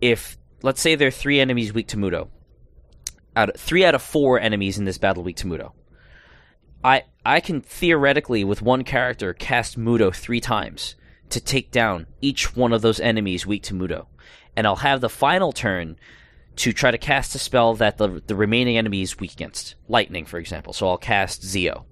[0.01, 2.29] if let's say there are three enemies weak to Mudo,
[3.37, 5.73] out of, three out of four enemies in this battle weak to Mudo,
[6.83, 10.95] I I can theoretically with one character cast Mudo three times
[11.31, 14.07] to take down each one of those enemies weak to Mudo,
[14.57, 15.97] and I'll have the final turn
[16.57, 20.25] to try to cast a spell that the the remaining enemy is weak against, lightning
[20.27, 20.73] for example.
[20.73, 21.87] So I'll cast Zio.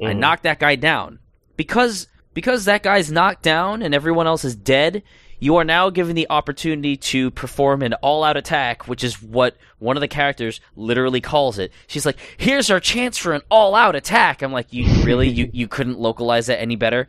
[0.00, 0.18] I Mhm.
[0.18, 1.18] knock that guy down
[1.56, 5.02] because because that guy's knocked down and everyone else is dead.
[5.40, 9.96] You are now given the opportunity to perform an all-out attack, which is what one
[9.96, 11.72] of the characters literally calls it.
[11.86, 15.28] She's like, "Here's our chance for an all-out attack." I'm like, "You really?
[15.28, 17.08] you you couldn't localize that any better?"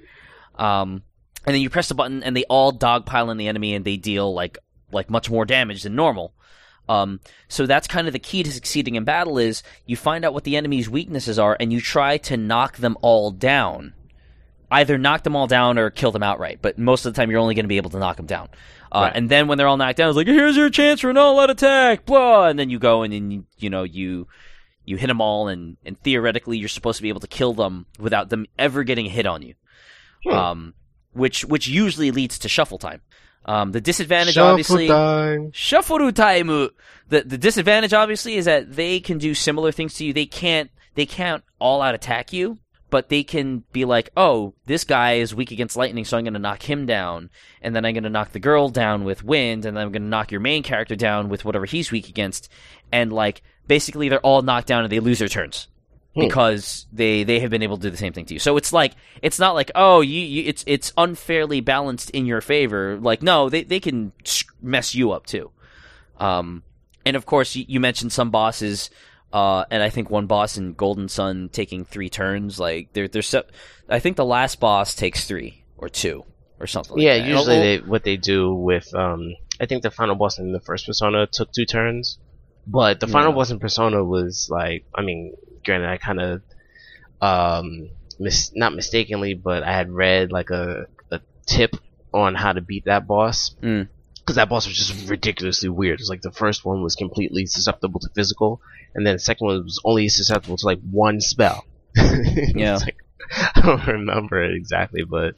[0.56, 1.04] Um,
[1.46, 3.98] and then you press the button, and they all dogpile on the enemy, and they
[3.98, 4.58] deal like
[4.92, 6.34] like much more damage than normal.
[6.89, 10.34] Um, so that's kind of the key to succeeding in battle is you find out
[10.34, 13.94] what the enemy's weaknesses are and you try to knock them all down.
[14.72, 17.40] Either knock them all down or kill them outright, but most of the time you're
[17.40, 18.50] only going to be able to knock them down.
[18.92, 19.14] Uh, Right.
[19.16, 21.50] And then when they're all knocked down, it's like, here's your chance for an all-out
[21.50, 24.28] attack, blah, and then you go and then you, you know you
[24.86, 27.86] you hit them all, and and theoretically you're supposed to be able to kill them
[28.00, 29.54] without them ever getting a hit on you.
[30.24, 30.34] Hmm.
[30.34, 30.74] Um,
[31.14, 33.02] which which usually leads to shuffle time.
[33.46, 35.52] Um, the disadvantage Shuffle obviously time.
[35.54, 36.48] Shuffle time.
[36.48, 40.14] The the disadvantage obviously is that they can do similar things to you.
[40.14, 42.58] They can't they can't all out attack you,
[42.89, 46.34] but they can be like, "Oh, this guy is weak against lightning, so I'm going
[46.34, 47.30] to knock him down,
[47.62, 50.04] and then I'm going to knock the girl down with wind, and then I'm going
[50.04, 52.50] to knock your main character down with whatever he's weak against."
[52.92, 55.67] And like basically they're all knocked down and they lose their turns
[56.15, 56.21] Hmm.
[56.21, 58.40] because they they have been able to do the same thing to you.
[58.40, 62.42] So it's like it's not like oh you, you it's it's unfairly balanced in your
[62.42, 62.98] favor.
[63.00, 64.12] Like no, they they can
[64.62, 65.52] mess you up too.
[66.19, 66.63] Um,
[67.06, 68.90] and of course you, you mentioned some bosses.
[69.32, 72.60] Uh, and I think one boss in Golden Sun taking three turns.
[72.60, 73.44] Like there, there's, se-
[73.88, 76.25] I think the last boss takes three or two
[76.60, 76.96] or something.
[76.96, 77.27] like Yeah, that.
[77.27, 80.86] usually they what they do with um I think the final boss in the first
[80.88, 82.17] Persona took two turns.
[82.65, 83.36] But the final Yeah.
[83.36, 86.42] boss in Persona was like I mean, granted I kinda
[87.21, 91.75] um mis- not mistakenly, but I had read like a a tip
[92.13, 93.56] on how to beat that boss.
[93.62, 93.90] Mm.
[94.30, 96.00] Because that boss was just ridiculously weird.
[96.00, 98.62] It's like the first one was completely susceptible to physical,
[98.94, 101.65] and then the second one was only susceptible to like one spell.
[101.98, 102.75] Yeah.
[102.75, 102.98] It's like-
[103.56, 105.34] I don't remember it exactly, but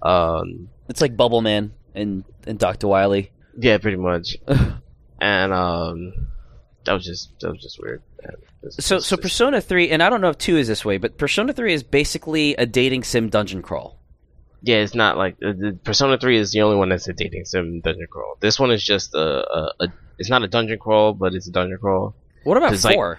[0.00, 3.32] um, It's like Bubble Man and and Doctor Wily.
[3.58, 4.36] yeah, pretty much.
[5.20, 6.12] and um,
[6.84, 8.00] that was just that was just weird.
[8.78, 11.52] So so Persona three, and I don't know if two is this way, but Persona
[11.52, 13.98] three is basically a dating sim dungeon crawl.
[14.62, 17.44] Yeah, it's not like uh, the Persona Three is the only one that's a dating
[17.44, 18.36] sim dungeon crawl.
[18.40, 19.88] This one is just a, a, a
[20.18, 22.14] it's not a dungeon crawl, but it's a dungeon crawl.
[22.44, 23.18] What about 'Cause, like, four?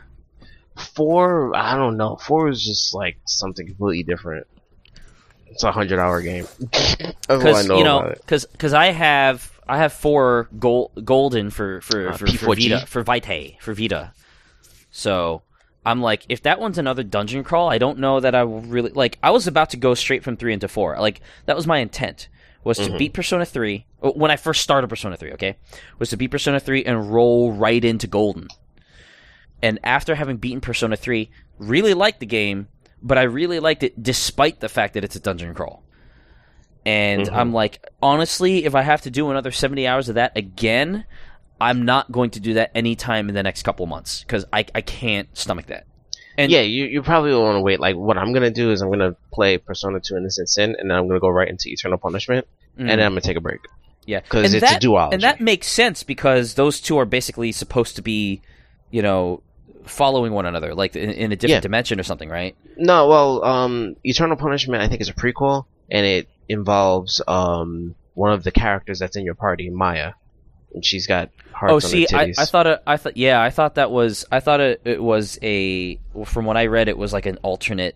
[0.75, 2.17] Four, I don't know.
[2.17, 4.47] Four is just like something completely different.
[5.47, 6.45] It's a hundred hour game.
[6.59, 11.81] That's all I Because you know, because I have I have four gold golden for
[11.81, 14.11] for Uh, for, for Vita for Vitae for Vita.
[14.91, 15.41] So
[15.87, 18.91] I'm like, if that one's another dungeon crawl, I don't know that I will really
[18.91, 19.17] like.
[19.23, 20.97] I was about to go straight from three into four.
[20.99, 22.27] Like that was my intent
[22.63, 22.97] was to Mhm.
[22.97, 25.31] beat Persona three uh, when I first started Persona three.
[25.33, 25.55] Okay,
[25.99, 28.47] was to beat Persona three and roll right into golden.
[29.63, 32.67] And after having beaten Persona three, really liked the game,
[33.01, 35.83] but I really liked it despite the fact that it's a dungeon crawl.
[36.85, 37.33] And Mhm.
[37.33, 41.05] I'm like, honestly, if I have to do another 70 hours of that again,
[41.59, 44.81] I'm not going to do that anytime in the next couple months because I, I
[44.81, 45.85] can't stomach that.
[46.37, 47.79] And yeah, you, you probably want to wait.
[47.79, 50.97] Like, what I'm gonna do is I'm gonna play Persona 2 Innocent Sin, and then
[50.97, 52.45] I'm gonna go right into Eternal Punishment,
[52.77, 53.61] Mm, and then I'm gonna take a break
[54.05, 55.13] yeah, because it's that, a duology.
[55.13, 58.43] and that makes sense because those two are basically supposed to be,
[58.91, 59.41] you know,
[59.85, 61.59] following one another, like in, in a different Yeah.
[61.61, 62.55] dimension or something, right?
[62.77, 68.31] No, well, um, Eternal Punishment I think is a prequel, and it involves um one
[68.31, 70.11] of the characters that's in your party, Maya,
[70.77, 72.33] and she's got hearts Oh, on see, I.
[72.37, 75.39] I thought it, I thought, yeah, I thought that was, I thought it, it was
[75.41, 77.95] a, from what I read, it was like an alternate.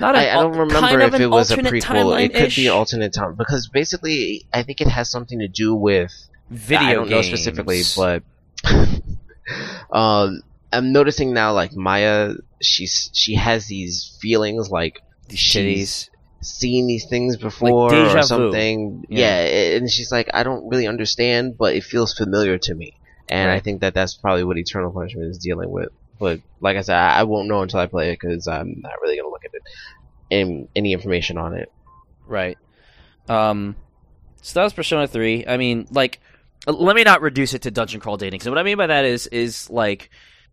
[0.00, 2.18] Not an I, I don't remember kind of if it was a prequel.
[2.24, 5.74] It could be an alternate time because basically, I think it has something to do
[5.74, 6.12] with
[6.50, 8.22] video I don't know specifically, but
[9.92, 16.08] um, I'm noticing now like Maya, she's she has these feelings like These she's titties.
[16.42, 19.04] Seen these things before deja or something.
[19.08, 19.44] Yeah.
[19.44, 19.76] Yeah.
[19.76, 22.96] and she's like, I don't really understand, but it feels familiar to me.
[23.28, 25.88] And I think that that's probably what Eternal Punishment is dealing with.
[26.18, 29.16] But like I said, I, won't know until I play it because I'm not really
[29.16, 29.62] gonna look at it
[30.30, 31.72] and any information on it.
[32.26, 32.58] Right.
[33.28, 33.76] Um,
[34.40, 35.46] so that was Persona Three.
[35.46, 36.20] I mean, like,
[36.66, 38.40] let me not reduce it to dungeon crawl dating.
[38.40, 40.10] So what I mean by that is, is like,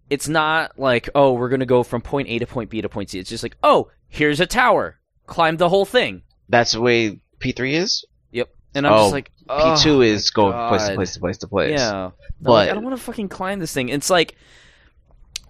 [0.09, 3.09] it's not like, oh, we're gonna go from point A to point B to point
[3.09, 3.19] C.
[3.19, 4.98] It's just like, oh, here's a tower,
[5.29, 6.23] climb the whole thing.
[6.49, 8.05] That's the way P3 is.
[8.31, 8.49] Yep.
[8.75, 11.37] And I'm Oh, just like, oh, P2 is my go place to place to place
[11.39, 11.79] to place.
[11.79, 12.11] Yeah.
[12.41, 13.89] But- like, I don't want to fucking climb this thing.
[13.89, 14.35] It's like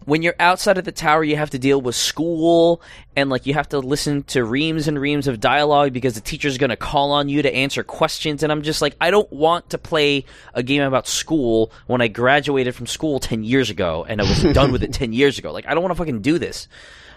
[0.05, 2.81] when you're outside of the tower, you have to deal with school,
[3.15, 6.57] and like you have to listen to reams and reams of dialogue because the teacher's
[6.57, 8.41] gonna call on you to answer questions.
[8.41, 12.07] And I'm just like, I don't want to play a game about school when I
[12.07, 15.51] graduated from school ten years ago and I was done with it ten years ago.
[15.51, 16.67] Like, I don't want to fucking do this.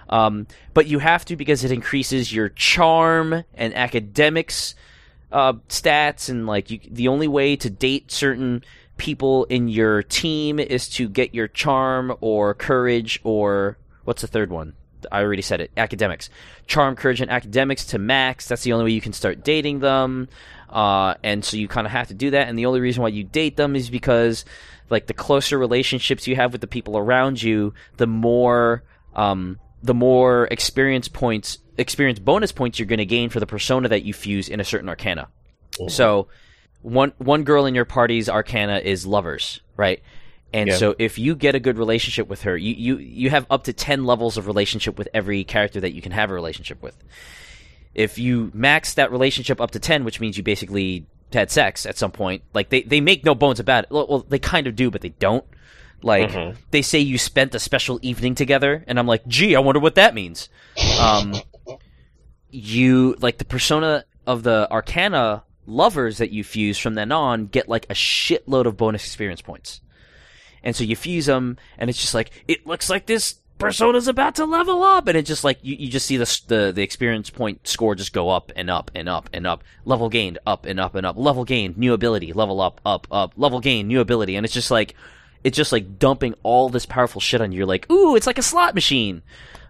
[0.09, 4.75] Um, but you have to because it increases your charm and academics
[5.33, 8.63] uh, stats and like you, the only way to date certain
[8.99, 14.51] people in your team is to get your charm or courage or what's the third
[14.51, 14.75] one?
[15.11, 15.73] I already said it.
[15.77, 16.31] Academics,
[16.67, 18.47] charm, courage, and academics to max.
[18.47, 20.29] That's the only way you can start dating them.
[20.71, 22.49] Uh, and so you kind of have to do that.
[22.49, 24.45] And the only reason why you date them is because
[24.91, 28.83] like the closer relationships you have with the people around you, the more
[29.15, 33.89] um, the more experience points, experience bonus points you're going to gain for the persona
[33.89, 35.28] that you fuse in a certain arcana.
[35.72, 35.89] Mm-hmm.
[35.89, 36.28] So,
[36.83, 40.03] one one girl in your party's arcana is lovers, right?
[40.53, 40.76] And Yeah.
[40.76, 43.72] so, if you get a good relationship with her, you, you you have up to
[43.72, 46.97] ten levels of relationship with every character that you can have a relationship with.
[47.95, 51.97] If you max that relationship up to ten, which means you basically had sex at
[51.97, 53.91] some point, like they, they make no bones about it.
[53.91, 55.45] Well, well, they kind of do, but they don't.
[56.03, 56.57] Like Mhm.
[56.71, 59.95] they say you spent a special evening together, and I'm like, gee, I wonder what
[59.97, 60.49] that means.
[61.01, 61.35] Um,
[62.51, 67.69] you like the persona of the Arcana lovers that you fuse from then on get
[67.69, 69.81] like a shitload of bonus experience points,
[70.63, 74.35] and so you fuse them, and it's just like it looks like this persona's about
[74.35, 77.31] to level up, and it just like you, you just see the, the the experience
[77.31, 80.79] point score just go up and up and up and up, level gained up and
[80.81, 84.37] up and up, level gained new ability, level up up up, level gained new ability,
[84.37, 84.95] and it's just like
[85.45, 87.59] it's just like dumping all this powerful shit on you.
[87.59, 89.22] You're like, ooh, it's like a slot machine.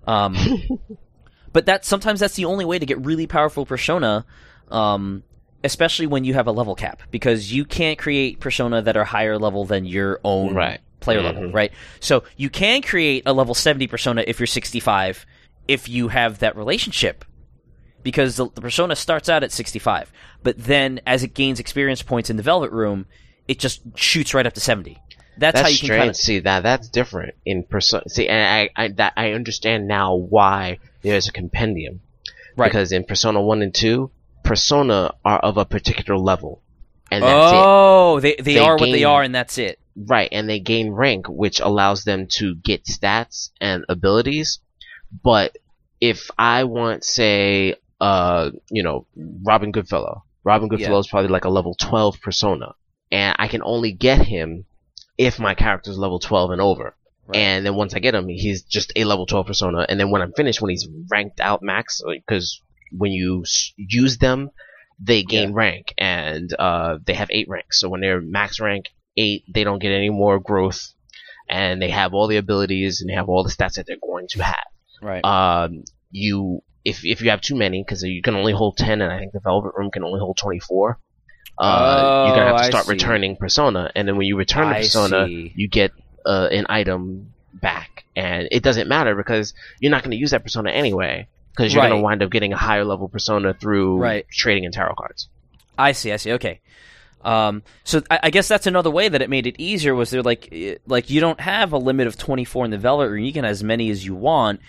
[0.06, 0.36] Um,
[1.52, 4.24] but that sometimes that's the only way to get really powerful persona,
[4.70, 5.22] um,
[5.64, 9.38] especially when you have a level cap, because you can't create persona that are higher
[9.38, 10.80] level than your own Right.
[11.00, 11.54] player level, Mhm.
[11.54, 11.72] right?
[12.00, 15.24] So you can create a level 70 persona if you're 65,
[15.68, 17.24] if you have that relationship
[18.02, 20.10] because the, the persona starts out at 65,
[20.42, 23.06] but then as it gains experience points in the Velvet Room,
[23.46, 25.00] it just shoots right up to 70.
[25.38, 26.00] That's, That's how you can strange.
[26.00, 28.04] kind of See that that's different in persona.
[28.08, 32.00] See, and I, I that I understand now why there's a compendium.
[32.56, 32.66] Right.
[32.66, 34.10] Because in Persona One and Two,
[34.44, 36.60] persona are of a particular level,
[37.10, 37.62] and that's it.
[37.64, 39.78] Oh, they they, They are what they are, and that's it.
[39.96, 44.58] Right, and they gain rank, which allows them to get stats and abilities.
[45.22, 45.56] But
[46.00, 51.00] if I want, say, uh, you know, Robin Goodfellow, Robin Goodfellow Yeah.
[51.00, 52.74] is probably like a level 12 persona,
[53.10, 54.64] and I can only get him
[55.18, 56.96] if my character's level 12 and over.
[57.26, 57.38] Right.
[57.38, 59.86] And then once I get him, he's just a level 12 persona.
[59.88, 62.60] And then when I'm finished, when he's ranked out max, because
[62.90, 64.50] when you s- use them,
[64.98, 67.80] they gain rank, and uh, they have eight ranks.
[67.80, 68.86] So when they're max rank
[69.16, 70.92] eight, they don't get any more growth,
[71.48, 74.28] and they have all the abilities and they have all the stats that they're going
[74.30, 74.66] to have.
[75.00, 75.24] Right.
[75.24, 79.12] Um, you if if you have too many, because you can only hold ten, and
[79.12, 80.98] I think the Velvet Room can only hold 24.
[81.58, 84.76] Uh, you're gonna have Oh, to start returning persona, and then when you return the
[84.76, 85.52] I persona, see.
[85.54, 85.92] you get
[86.26, 90.42] uh, an item back, and it doesn't matter because you're not going to use that
[90.42, 94.26] persona anyway, because you're gonna wind up getting a higher level persona through Right.
[94.30, 95.28] trading in tarot cards.
[95.78, 96.10] I see.
[96.12, 96.32] I see.
[96.32, 96.60] Okay.
[97.24, 100.22] Um, so I, I guess that's another way that it made it easier was they're
[100.22, 103.24] like eh, like you don't have a limit of 24 in the Velvet Room.
[103.24, 104.60] You can have as many as you want,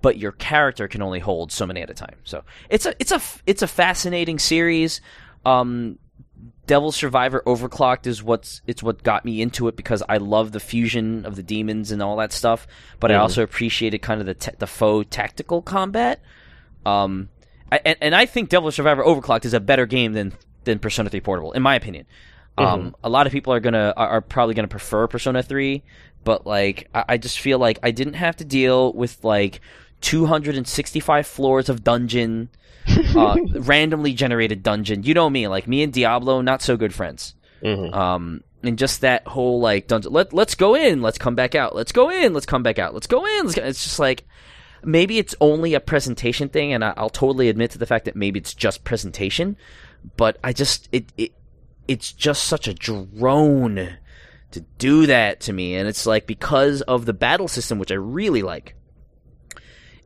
[0.00, 2.16] but your character can only hold so many at a time.
[2.24, 5.02] So it's a it's a it's a fascinating series.
[5.44, 5.98] Um,
[6.68, 10.60] Devil Survivor Overclocked is what's it's what got me into it because I love the
[10.60, 12.68] fusion of the demons and all that stuff,
[13.00, 13.20] but I Mhm.
[13.22, 16.20] also appreciated kind of the ta- the faux tactical combat.
[16.86, 17.30] Um,
[17.72, 20.32] I, and, and I think Devil Survivor Overclocked is a better game than
[20.64, 22.04] than Persona 3 Portable, in my opinion.
[22.58, 25.82] Um, a lot of people are gonna are, are probably gonna prefer Persona 3,
[26.24, 29.60] but like I, I just feel like I didn't have to deal with like
[30.02, 32.48] 265 floors of dungeon,
[33.16, 35.02] uh, randomly generated dungeon.
[35.02, 37.34] You know me, like me and Diablo, not so good friends.
[37.62, 40.12] hmm Um, and just that whole like dungeon.
[40.12, 41.74] Let let's go in, let's come back out.
[41.76, 42.92] Let's go in, let's come back out.
[42.94, 43.44] Let's go in.
[43.44, 43.62] Let's go.
[43.64, 44.24] It's just like
[44.82, 48.16] maybe it's only a presentation thing, and I, I'll totally admit to the fact that
[48.16, 49.56] maybe it's just presentation.
[50.16, 51.32] But I just it it
[51.86, 53.96] it's just such a drone
[54.50, 57.96] to do that to me, and it's like because of the battle system, which I
[57.96, 58.74] really like,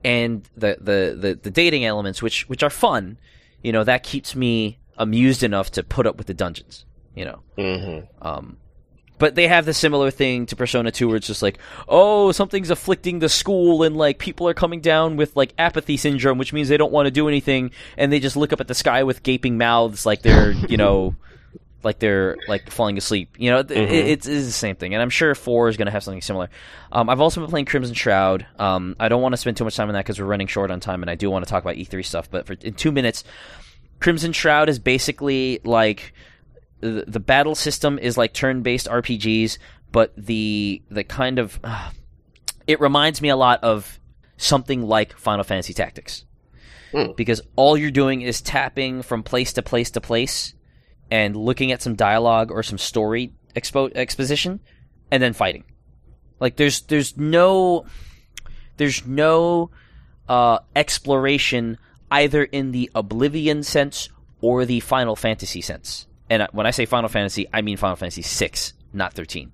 [0.05, 3.19] and the the the, the dating elements, which which are fun.
[3.63, 6.85] You know that keeps me amused enough to put up with the dungeons.
[7.15, 7.41] You know.
[7.57, 8.57] hmm Um,
[9.19, 12.71] but they have the similar thing to Persona 2 where it's just like, oh, something's
[12.71, 16.69] afflicting the school and like people are coming down with like apathy syndrome, which means
[16.69, 19.23] they don't want to do anything and they just look up at the sky with
[19.23, 21.15] gaping mouths like they're, you know,
[21.85, 23.37] like they're like falling asleep.
[23.39, 23.91] You know, it, Mhm.
[23.91, 24.95] it's, it's the same thing.
[24.95, 26.49] And I'm sure 4 is going to have something similar.
[26.91, 28.47] Um, I've also been playing Crimson Shroud.
[28.59, 30.71] Um, I don't want to spend too much time on that because we're running short
[30.71, 32.93] on time and I do want to talk about E3 stuff, but for in 2
[32.93, 33.25] minutes,
[34.01, 36.13] Crimson Shroud is basically like
[36.81, 39.59] the, the battle system is like turn-based RPGs,
[39.93, 41.91] but the the kind of uh,
[42.67, 43.99] it reminds me a lot of
[44.37, 46.25] something like Final Fantasy Tactics.
[46.93, 47.13] Hmm.
[47.17, 50.53] Because all you're doing is tapping from place to place to place
[51.13, 54.61] and looking at some dialogue or some story expo- exposition
[55.11, 55.65] and then fighting.
[56.41, 57.85] Like there's there's no
[58.79, 59.71] there's no
[60.29, 61.77] uh, exploration
[62.11, 64.09] either in the Oblivion sense
[64.41, 66.07] or the Final Fantasy sense.
[66.31, 69.53] And when I say Final Fantasy, I mean Final Fantasy six, not thirteen.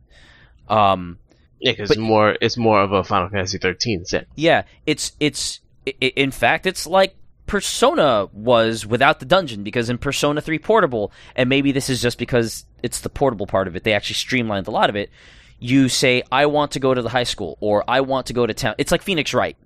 [0.69, 1.19] Um,
[1.61, 4.29] Yeah, because But- more it's more of a Final Fantasy 13 set.
[4.37, 7.17] yeah, it's it's i- i- in fact it's like
[7.49, 12.18] Persona was without the dungeon because in Persona 3 Portable, and maybe this is just
[12.18, 15.11] because it's the portable part of it, they actually streamlined a lot of it.
[15.59, 18.46] You say, I want to go to the high school, or I want to go
[18.46, 18.76] to town.
[18.78, 19.57] It's like Phoenix Wright.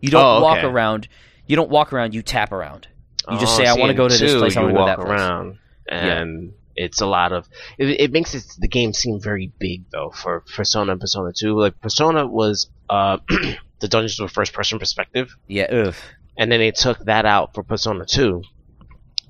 [0.00, 0.66] You don't Oh, walk okay.
[0.68, 1.08] around.
[1.48, 2.14] You don't walk around.
[2.14, 2.86] You tap around.
[3.28, 4.56] You just Oh, say, I want to go to this place.
[4.56, 5.20] I want to go to walk that place.
[5.20, 7.48] around, and it's a lot of.
[7.78, 11.58] It, it makes it, the game seem very big though for Persona and Persona 2.
[11.58, 13.18] Like Persona was uh
[13.80, 15.64] the dungeons were first person perspective, Yeah.
[15.64, 15.94] Ugh.
[16.36, 18.42] And then they took that out for Persona 2.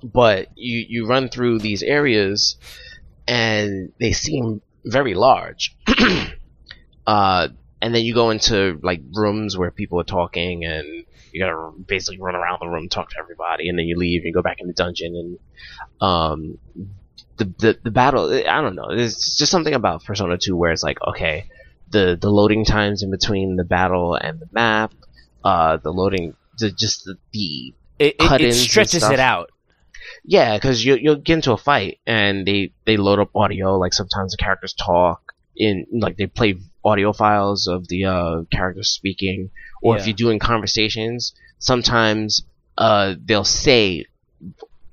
[0.03, 2.57] But you you run through these areas,
[3.29, 5.77] and they seem very large.
[7.07, 7.49] uh,
[7.83, 12.21] and then you go into like rooms where people are talking, and you gotta basically
[12.21, 14.67] run around the room, talk to everybody, and then you leave and go back in
[14.67, 15.15] the dungeon.
[15.15, 15.39] And
[16.01, 16.59] um,
[17.37, 20.83] the the the battle, I don't know it's just something about Persona 2 where it's
[20.83, 21.47] like, okay,
[21.91, 24.93] the the loading times in between the battle and the map,
[25.45, 29.51] uh, the loading, the just the, the It, it, it stretches it out.
[30.25, 33.77] yeah, because you you'll get into a fight and they they load up audio.
[33.79, 38.91] Like sometimes the characters talk in like they play audio files of the uh, characters
[38.91, 39.51] speaking,
[39.83, 42.43] or if you're doing conversations, sometimes
[42.79, 44.07] uh, they'll say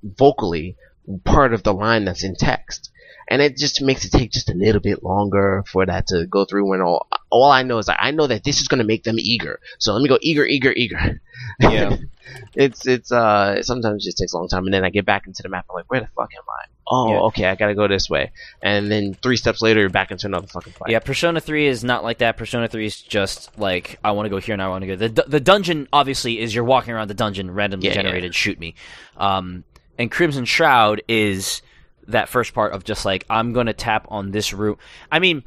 [0.03, 0.75] vocally
[1.23, 2.91] part of the line that's in text.
[3.29, 6.45] And it just makes it take just a little bit longer for that to go
[6.45, 8.85] through when all, all I know is that I know that this is going to
[8.85, 9.59] make them eager.
[9.79, 11.21] So let me go eager, eager, eager.
[11.59, 11.97] Yeah.
[12.55, 15.27] it's, it's, uh, sometimes it just takes a long time and then I get back
[15.27, 15.65] into the map.
[15.69, 16.65] I'm like, where the fuck am I?
[16.89, 17.19] Oh, Yeah.
[17.23, 18.31] okay, I gotta go this way.
[18.61, 20.89] And then three steps later, you're back into another fucking fight.
[20.89, 22.37] Yeah, Persona 3 is not like that.
[22.37, 24.95] Persona 3 is just like I want to go here and I want to go.
[24.95, 28.01] The the dungeon obviously is you're walking around the dungeon randomly Yeah, yeah.
[28.03, 28.75] generated shoot me.
[29.17, 29.65] Um
[29.99, 31.61] and Crimson Shroud is
[32.07, 34.79] that first part of just like I'm going to tap on this route.
[35.11, 35.43] I mean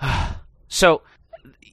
[0.68, 1.02] so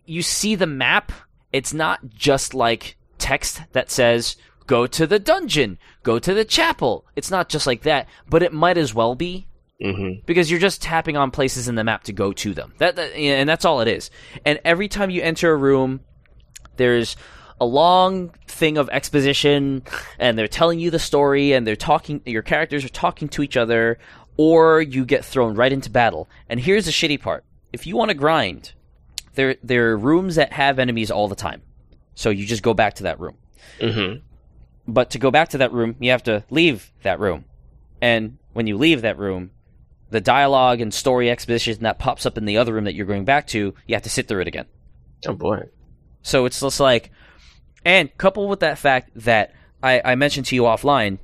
[0.06, 1.12] you see the map,
[1.52, 4.36] it's not just like text that says
[4.68, 7.06] go to the dungeon, go to the chapel.
[7.16, 9.48] It's not just like that, but it might as well be
[9.80, 10.22] Mm-hmm.
[10.26, 12.74] because you're just tapping on places in the map to go to them.
[12.80, 14.10] That, that and that's all it is.
[14.44, 16.00] And every time you enter a room,
[16.78, 17.16] there's
[17.60, 19.84] a long thing of exposition,
[20.20, 22.22] and they're telling you the story, and they're talking.
[22.26, 23.98] Your characters are talking to each other,
[24.38, 26.30] or you get thrown right into battle.
[26.50, 27.44] And here's the shitty part:
[27.74, 28.74] if you want to grind,
[29.36, 31.62] there there are rooms that have enemies all the time,
[32.16, 33.38] so you just go back to that room.
[33.80, 34.20] Mm-hmm.
[34.88, 37.46] But to go back to that room, you have to leave that room.
[38.02, 39.52] And when you leave that room,
[40.10, 43.26] the dialogue and story exposition that pops up in the other room that you're going
[43.26, 44.66] back to, you have to sit through it again.
[45.28, 45.64] Oh boy.
[46.22, 47.12] So it's just like,
[47.88, 51.20] and coupled with that fact that I, I mentioned to you offline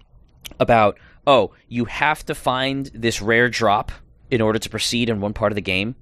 [0.61, 0.97] about,
[1.27, 3.91] oh, you have to find this rare drop
[4.31, 5.95] in order to proceed in one part of the game.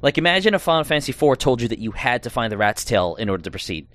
[0.00, 2.82] Like, imagine if Final Fantasy IV told you that you had to find the rat's
[2.82, 3.88] tail in order to proceed.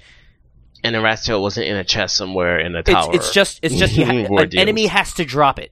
[0.83, 3.09] And the rat's tail wasn't in a chest somewhere in a tower.
[3.15, 4.61] it's just it's just ha- an Ordeals.
[4.61, 5.71] enemy has to drop it.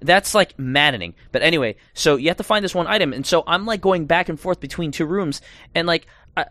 [0.00, 1.14] That's like maddening.
[1.30, 4.06] But anyway, so you have to find this one item, and so I'm like going
[4.06, 5.42] back and forth between two rooms,
[5.74, 6.46] and like I,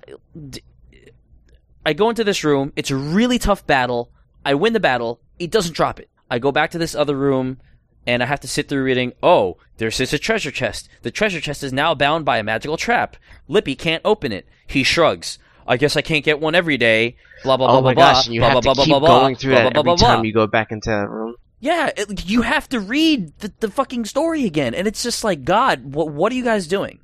[1.86, 2.74] I go into this room.
[2.76, 4.12] It's a really tough battle.
[4.46, 5.20] I win the battle.
[5.40, 6.10] It doesn't drop it.
[6.30, 7.60] I go back to this other room,
[8.06, 9.14] and I have to sit through reading.
[9.22, 10.90] Oh, there's this a treasure chest.
[11.02, 13.18] The treasure chest is now bound by a magical trap.
[13.48, 14.48] Lippi can't open it.
[14.68, 15.40] He shrugs.
[15.68, 17.18] I guess I can't get one every day.
[17.44, 18.14] Blah blah blah oh blah my blah.
[18.14, 19.74] gosh, and you blah, have blah, to blah, keep blah, blah, going through blah, that
[19.74, 21.36] blah, blah, every blah, time you go back into that room.
[21.60, 25.44] Yeah, it, you have to read the, the fucking story again, and it's just like,
[25.44, 27.00] God, what what are you guys doing?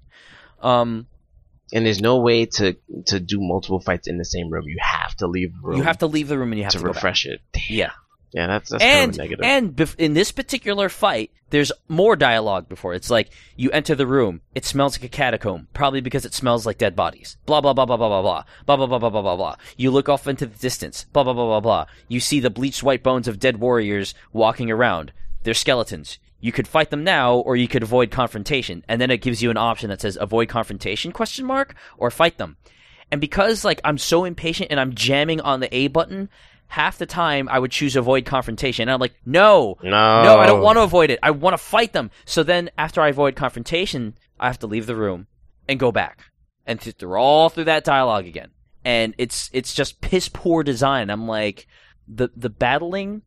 [0.61, 1.07] Um,
[1.73, 4.65] And there's no way to to do multiple fights in the same room.
[4.67, 6.73] You have to leave the room you have to leave the room and you have
[6.73, 7.41] to, to refresh it.
[7.69, 7.91] Yeah,
[8.31, 9.43] Yeah, that's that's kind of negative.
[9.45, 12.93] and bef- in this particular fight, there's more dialogue before.
[12.93, 16.65] It's like you enter the room, it smells like a catacomb, probably because it smells
[16.65, 17.35] like dead bodies.
[17.45, 19.55] Blah blah blah blah blah blah blah blah blah blah blah blah blah blah.
[19.75, 21.05] You look off into the distance.
[21.11, 21.85] Blah blah blah blah blah.
[22.07, 25.11] You see the bleached white bones of dead warriors walking around.
[25.43, 26.19] They're skeletons.
[26.39, 29.49] You could fight them now, or you could avoid confrontation, and then it gives you
[29.49, 32.57] an option that says avoid confrontation question mark or fight them.
[33.11, 36.29] And because like I'm so impatient and I'm jamming on the A button,
[36.67, 38.83] half the time I would choose avoid confrontation.
[38.83, 39.89] And I'm like, no, no,
[40.23, 41.19] no, I don't want to avoid it.
[41.23, 42.11] I want to fight them.
[42.25, 45.27] So then after I avoid confrontation, I have to leave the room
[45.67, 46.25] and go back
[46.65, 48.49] and sit through all through that dialogue again.
[48.83, 51.09] And it's it's just piss poor design.
[51.09, 51.67] I'm like
[52.07, 53.23] the the battling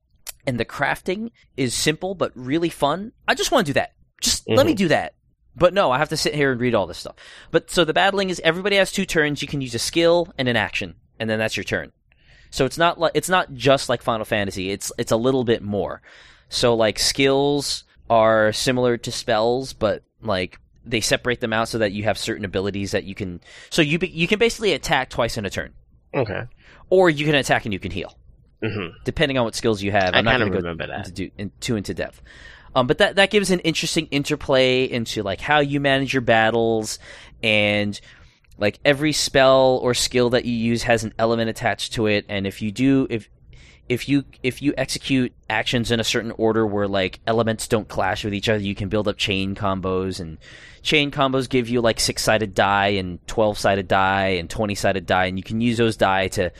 [0.47, 3.13] and the crafting is simple but really fun.
[3.29, 3.93] I just want to do that.
[4.21, 4.77] Just let me mm-hmm.
[4.77, 5.15] do that.
[5.57, 7.17] But no, I have to sit here and read all this stuff.
[7.51, 9.43] But so the battling is everybody has two turns.
[9.43, 11.93] You can use a skill and an action, and then that's your turn.
[12.51, 14.71] So it's not like it's not just like Final Fantasy.
[14.71, 16.03] It's it's a little bit more.
[16.49, 21.93] So like skills are similar to spells, but like they separate them out so that
[21.93, 23.41] you have certain abilities that you can.
[23.71, 25.73] So you be, you can basically attack twice in a turn,
[26.15, 26.45] Okay.
[26.89, 28.17] or you can attack and you can heal,
[28.63, 30.15] hmm depending on what skills you have.
[30.15, 31.09] I I'm not kind going of to go remember that.
[31.09, 32.23] into, do, in, too into depth.
[32.75, 36.99] Um, but that that gives an interesting interplay into like how you manage your battles
[37.43, 38.01] and
[38.59, 42.47] like every spell or skill that you use has an element attached to it and
[42.47, 43.29] if you do if
[43.89, 48.23] if you if you execute actions in a certain order where like elements don't clash
[48.25, 50.39] with each other you can build up chain combos and
[50.83, 55.07] chain combos give you like six sided die and 12 sided die and 20 sided
[55.07, 56.53] die and you can use those die to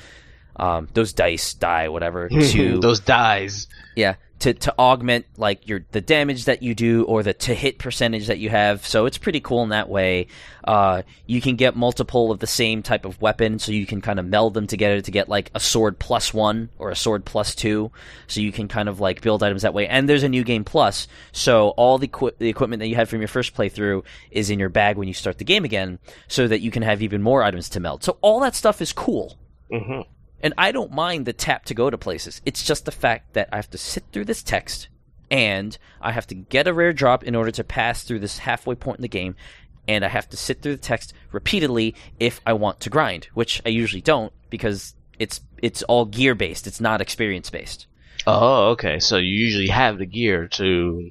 [0.57, 3.67] um, those dice die whatever to Those dies.
[3.97, 7.79] yeah, to to augment like your the damage that you do or the to hit
[7.79, 8.87] percentage that you have.
[8.87, 10.29] So it's pretty cool in that way.
[10.65, 14.19] Uh, you can get multiple of the same type of weapon, so you can kind
[14.19, 17.55] of meld them together to get like a sword plus one or a sword plus
[17.55, 17.91] two.
[18.29, 19.87] So you can kind of like build items that way.
[19.89, 23.21] And there's a new game plus, so all the the equipment that you had from
[23.21, 25.99] your first playthrough is in your bag when you start the game again,
[26.29, 28.03] so that you can have even more items to meld.
[28.05, 29.39] So all that stuff is cool.
[29.71, 30.01] hmm
[30.43, 32.41] And I don't mind the tap to go to places.
[32.47, 34.89] It's just the fact that I have to sit through this text
[35.31, 38.75] and I have to get a rare drop in order to pass through this halfway
[38.75, 39.37] point in the game.
[39.87, 43.61] And I have to sit through the text repeatedly if I want to grind, which
[43.67, 46.67] I usually don't because It's it's all gear based.
[46.67, 47.87] It's not experience based.
[48.27, 48.99] Oh, okay.
[49.01, 51.11] So you usually have the gear to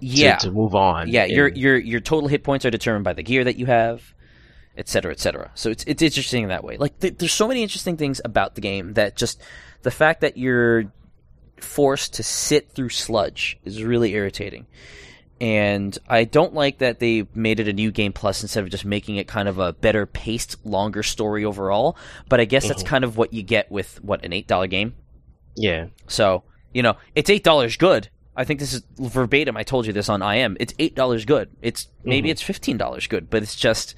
[0.00, 1.08] Yeah, to, to move on.
[1.08, 1.24] yeah.
[1.24, 4.02] Your your your total hit points are determined by the gear that you have,
[4.78, 5.50] et cetera, et cetera.
[5.54, 6.76] So it's it's interesting in that way.
[6.78, 9.42] Like th- there's so many interesting things about the game that just
[9.82, 10.92] the fact that you're
[11.58, 14.66] forced to sit through sludge is really irritating.
[15.40, 18.84] And I don't like that they made it a new game plus instead of just
[18.84, 21.96] making it kind of a better paced, longer story overall.
[22.28, 22.86] But I guess that's Mhm.
[22.86, 24.94] kind of what you get with what an eight dollar game.
[25.56, 25.86] yeah.
[26.08, 28.08] So, you know, it's eight dollars good.
[28.36, 29.56] I think this is verbatim.
[29.56, 30.56] I told you this on IM.
[30.60, 31.48] It's eight dollars good.
[31.62, 32.32] It's maybe Mhm.
[32.32, 33.94] it's fifteen dollars good, but it's just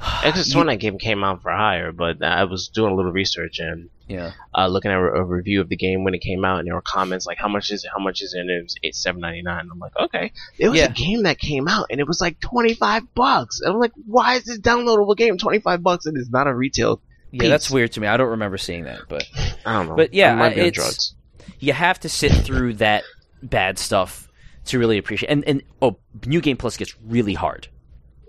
[0.00, 3.58] Xbox One that game came out for hire, but I was doing a little research
[3.58, 6.66] and yeah, uh, looking at a, review of the game when it came out, and
[6.66, 7.90] there were comments like, "How much is it?
[7.94, 9.68] How much is it?" And it was eight seven ninety nine.
[9.70, 10.86] I'm like, okay, it was Yeah.
[10.86, 13.60] a game that came out, and it was like twenty five bucks.
[13.60, 16.54] And I'm like, why is this downloadable game twenty five bucks and it's not a
[16.54, 17.00] retail?
[17.30, 18.08] yeah, that's weird to me.
[18.08, 19.24] I don't remember seeing that, but
[19.66, 19.96] I don't know.
[19.96, 21.14] But yeah, I might be on it's- drugs.
[21.60, 23.04] you have to sit through that
[23.42, 24.28] bad stuff
[24.66, 25.28] to really appreciate.
[25.30, 27.68] And and oh, New Game Plus gets really hard.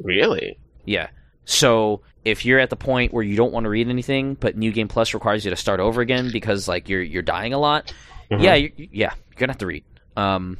[0.03, 0.59] Really?
[0.85, 1.07] Yeah.
[1.45, 4.71] So if you're at the point where you don't want to read anything, but New
[4.71, 7.93] Game Plus requires you to start over again because like you're you're dying a lot,
[8.31, 8.43] Mhm.
[8.43, 9.83] yeah, you yeah, you're gonna have to read.
[10.15, 10.57] Um,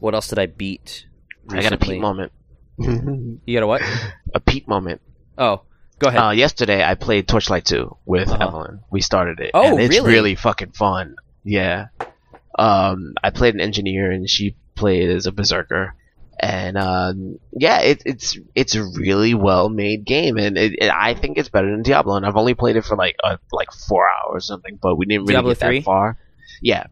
[0.00, 1.06] what else did I beat?
[1.50, 1.94] I got a recently?
[1.94, 2.32] peak moment.
[2.78, 3.82] You got a what?
[4.34, 5.00] a peak moment.
[5.38, 5.62] Oh,
[5.98, 6.20] go ahead.
[6.20, 8.46] Uh, yesterday I played Torchlight 2 with Uh-huh.
[8.48, 8.80] Evelyn.
[8.90, 9.50] We started it.
[9.54, 10.34] Oh, and it's really?
[10.34, 11.16] fucking fun.
[11.44, 11.86] Yeah.
[12.58, 15.94] Um, I played an engineer and she played as a berserker.
[16.38, 21.14] And um, yeah, it, it's it's a really well made game, and it, it, I
[21.14, 22.16] think it's better than Diablo.
[22.16, 25.06] And I've only played it for like uh, like four hours or something, but we
[25.06, 25.78] didn't really Diablo get 3?
[25.78, 26.18] that far.
[26.60, 26.86] Yeah,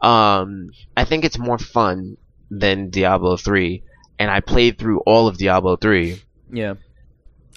[0.00, 2.16] um, I think it's more fun
[2.50, 3.84] than Diablo three,
[4.18, 6.22] and I played through all of Diablo three.
[6.50, 6.74] yeah.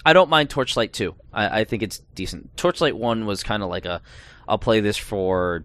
[0.06, 1.14] I don't mind Torchlight 2.
[1.32, 2.54] I, I think it's decent.
[2.58, 4.02] Torchlight 1 was kind of like a
[4.46, 5.64] I'll play this for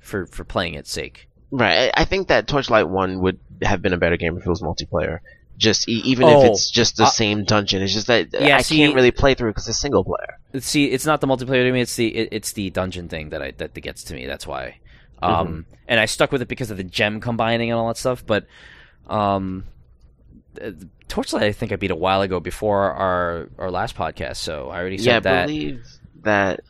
[0.00, 1.28] for for playing its sake.
[1.50, 1.90] Right.
[1.94, 5.18] I think that Torchlight One would have been a better game if it was multiplayer.
[5.58, 8.56] Just e- even Oh, if it's just the uh, same dungeon, it's just that Yeah,
[8.56, 10.38] I see- can't really play through because it's single player.
[10.60, 11.80] See, it's not the multiplayer to me.
[11.82, 14.26] It's the it, it's the dungeon thing that I that, gets to me.
[14.26, 14.78] That's why.
[15.22, 18.24] Um, and I stuck with it because of the gem combining and all that stuff.
[18.24, 18.46] But
[19.08, 19.64] um,
[21.08, 24.36] Torchlight, I think I beat a while ago before our our last podcast.
[24.36, 25.30] So I already said that.
[25.30, 25.46] Yeah, I that.
[25.46, 25.86] believe
[26.22, 26.60] that.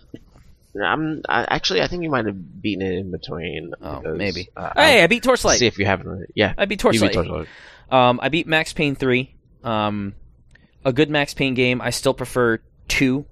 [0.83, 1.83] I'm I, actually.
[1.83, 3.73] I think you might have beaten it in between.
[3.83, 4.49] Oh, because, maybe.
[4.57, 5.59] Uh, hey, I beat I'll Torchlight.
[5.59, 6.31] see if you haven't.
[6.35, 7.13] Yeah, I beat you Torchlight.
[7.13, 7.49] beat Torchlight.
[7.91, 9.35] Um, I beat Max Payne three.
[9.65, 10.15] Um,
[10.85, 11.81] a good Max Payne game.
[11.81, 13.27] I still prefer two.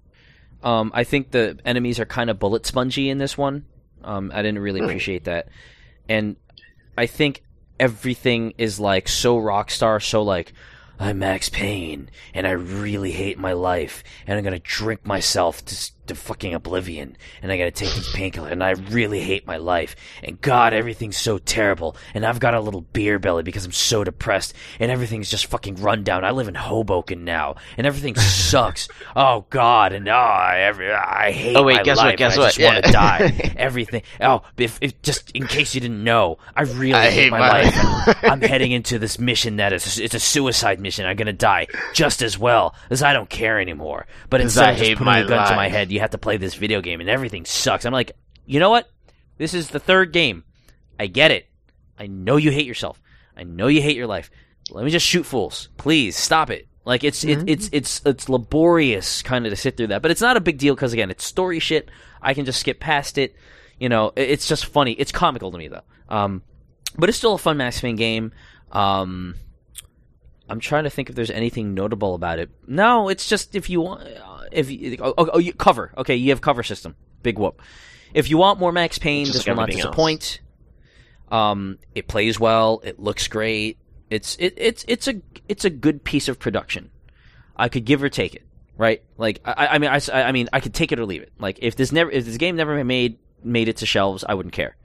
[0.63, 3.65] Um, I think the enemies are kind of bullet spongy in this one.
[4.03, 4.87] Um, I didn't really Hmm.
[4.87, 5.49] appreciate that,
[6.09, 6.37] and
[6.97, 7.43] I think
[7.79, 10.53] everything is like so rockstar, so like
[10.99, 15.75] I'm Max Payne, and I really hate my life, and I'm gonna drink myself to,
[15.75, 19.57] s- to fucking oblivion, and I gotta take these painkillers, and I really hate my
[19.57, 23.73] life, and God, everything's so terrible, and I've got a little beer belly because I'm
[23.73, 26.25] so depressed, and everything's just fucking run down.
[26.25, 28.89] I live in Hoboken now, and everything sucks.
[29.17, 32.17] Oh God, and oh, I, every, I hate Oh, wait, guess what, life.
[32.19, 32.55] guess and I what?
[32.55, 33.55] just want to die.
[33.57, 34.03] Everything.
[34.21, 37.39] Oh, if, if just in case you didn't know, I really I hate, hate my,
[37.41, 37.75] life.
[38.07, 38.17] life.
[38.25, 41.07] I'm heading into this mission that is it's a suicide mission.
[41.07, 44.07] I'm gonna die just as well as I don't care anymore.
[44.31, 45.73] But instead I of just hate putting my a gun to my life.
[45.73, 47.85] head, you have to play this video game, and everything sucks.
[47.85, 48.13] I'm like,
[48.47, 48.89] you know what?
[49.37, 50.45] This is the third game.
[50.99, 51.49] I get it.
[51.99, 53.01] I know you hate yourself.
[53.37, 54.31] I know you hate your life.
[54.71, 55.69] Let me just shoot fools.
[55.77, 56.69] Please stop it.
[56.85, 60.21] Like it's it, it's it's it's laborious kind of to sit through that, but it's
[60.21, 61.91] not a big deal because again, it's story shit.
[62.23, 63.37] I can just skip past it.
[63.79, 64.93] You know, it's just funny.
[64.93, 65.83] It's comical to me though.
[66.09, 66.43] Um,
[66.97, 68.33] but it's still a fun Max Payne game.
[68.73, 69.35] Um,
[70.49, 72.51] I'm trying to think if there's anything notable about it.
[72.67, 74.09] No, it's just if you want,
[74.53, 75.93] if you, oh, oh, oh, you, cover.
[75.99, 76.97] Okay, you have cover system.
[77.23, 77.61] Big whoop.
[78.15, 79.91] If you want more Max Payne, Just this like will not everything else.
[79.91, 80.41] disappoint.
[81.31, 82.81] Um, it plays well.
[82.85, 83.79] It looks great.
[84.11, 86.91] It's it, it's it's a it's a good piece of production.
[87.57, 88.47] I could give or take it,
[88.79, 89.03] right?
[89.19, 91.33] Like I, I mean I, I mean I could take it or leave it.
[91.39, 94.55] Like if this never if this game never made made it to shelves, I wouldn't
[94.55, 94.77] care.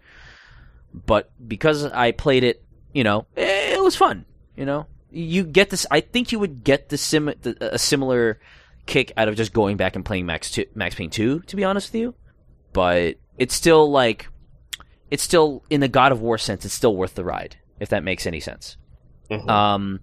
[0.93, 4.25] But because I played it, you know, eh, it was fun.
[4.57, 5.85] You know, you get this.
[5.89, 8.39] I think you would get the sim the, a similar
[8.85, 11.39] kick out of just going back and playing Max two, Max Payne two.
[11.41, 12.15] To be honest with you,
[12.73, 14.27] but it's still like
[15.11, 16.65] it's still in the God of War sense.
[16.65, 18.77] It's still worth the ride if that makes any sense.
[19.29, 19.49] Mhm.
[19.49, 19.99] Um,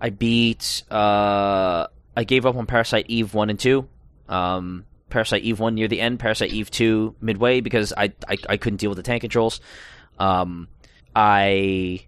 [0.00, 0.82] I beat.
[0.90, 1.86] Uh,
[2.16, 3.88] I gave up on Parasite Eve one and two.
[4.28, 6.18] Um, Parasite Eve one near the end.
[6.18, 9.60] Parasite Eve two midway because I I, I couldn't deal with the tank controls.
[10.18, 10.68] Um,
[11.14, 12.06] I.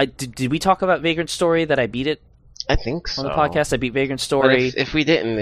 [0.00, 2.22] I did, did we talk about Vagrant Story that I beat it?
[2.68, 3.22] I think so.
[3.22, 3.72] on the podcast.
[3.72, 4.68] I beat Vagrant Story.
[4.68, 5.36] if, if we didn't,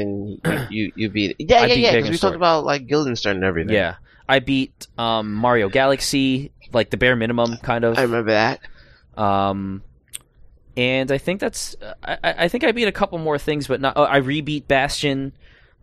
[0.44, 1.46] then you you beat it.
[1.48, 1.92] Yeah, I yeah, yeah.
[1.96, 2.30] Because we Story.
[2.32, 3.74] talked about like Guildenstern and everything.
[3.74, 3.96] yeah,
[4.28, 7.98] I beat um, Mario Galaxy, like the bare minimum, kind of.
[7.98, 8.60] I remember that.
[9.20, 9.82] Um,
[10.76, 11.74] and I think that's.
[12.04, 13.94] I, I I think I beat a couple more things, but not.
[13.96, 15.32] Oh, I rebeat Bastion.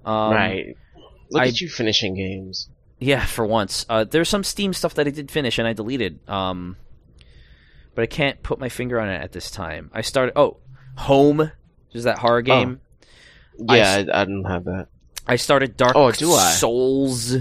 [0.06, 0.78] Um, right.
[1.30, 2.70] Look I- at you finishing games.
[3.00, 3.86] Yeah, for once.
[3.90, 6.20] Uh, there's some Steam stuff that I did finish and I deleted.
[6.30, 6.78] Um,
[7.96, 9.92] but I can't put my finger on it at this time.
[9.94, 10.34] I started.
[10.38, 10.58] Oh,
[10.98, 11.52] Home, which
[11.94, 12.80] is that horror game.
[13.70, 14.88] I Yeah, I don't have that.
[15.28, 16.52] I started Dark Oh, do I?
[16.52, 17.38] Souls.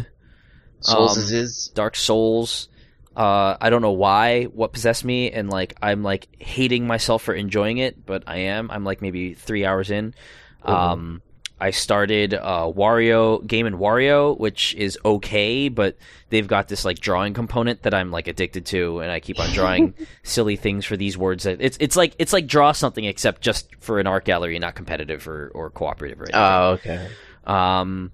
[0.80, 1.70] Souls Um, is.
[1.74, 2.68] Dark Souls.
[3.16, 7.34] Uh, I don't know why, what possessed me, and like I'm like hating myself for
[7.34, 8.70] enjoying it, but I am.
[8.70, 10.14] I'm like maybe three hours in.
[10.62, 11.20] Um,
[11.62, 15.96] I started uh, Wario Game and Wario, which is okay, but
[16.28, 19.48] they've got this like drawing component that I'm like addicted to, and I keep on
[19.50, 19.94] drawing
[20.24, 21.44] silly things for these words.
[21.44, 24.74] That it's it's like it's like draw something except just for an art gallery, not
[24.74, 26.40] competitive or, or cooperative or anything.
[26.40, 27.08] Oh, okay.
[27.44, 28.10] Um,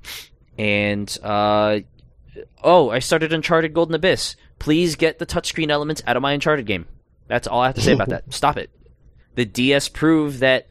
[0.59, 1.81] and uh,
[2.63, 4.37] oh, I started Uncharted Golden Abyss.
[4.59, 6.85] Please get the touchscreen elements out of my Uncharted game.
[7.29, 8.25] That's all I have to say about that.
[8.31, 8.69] Stop it.
[9.37, 10.67] The DS proved that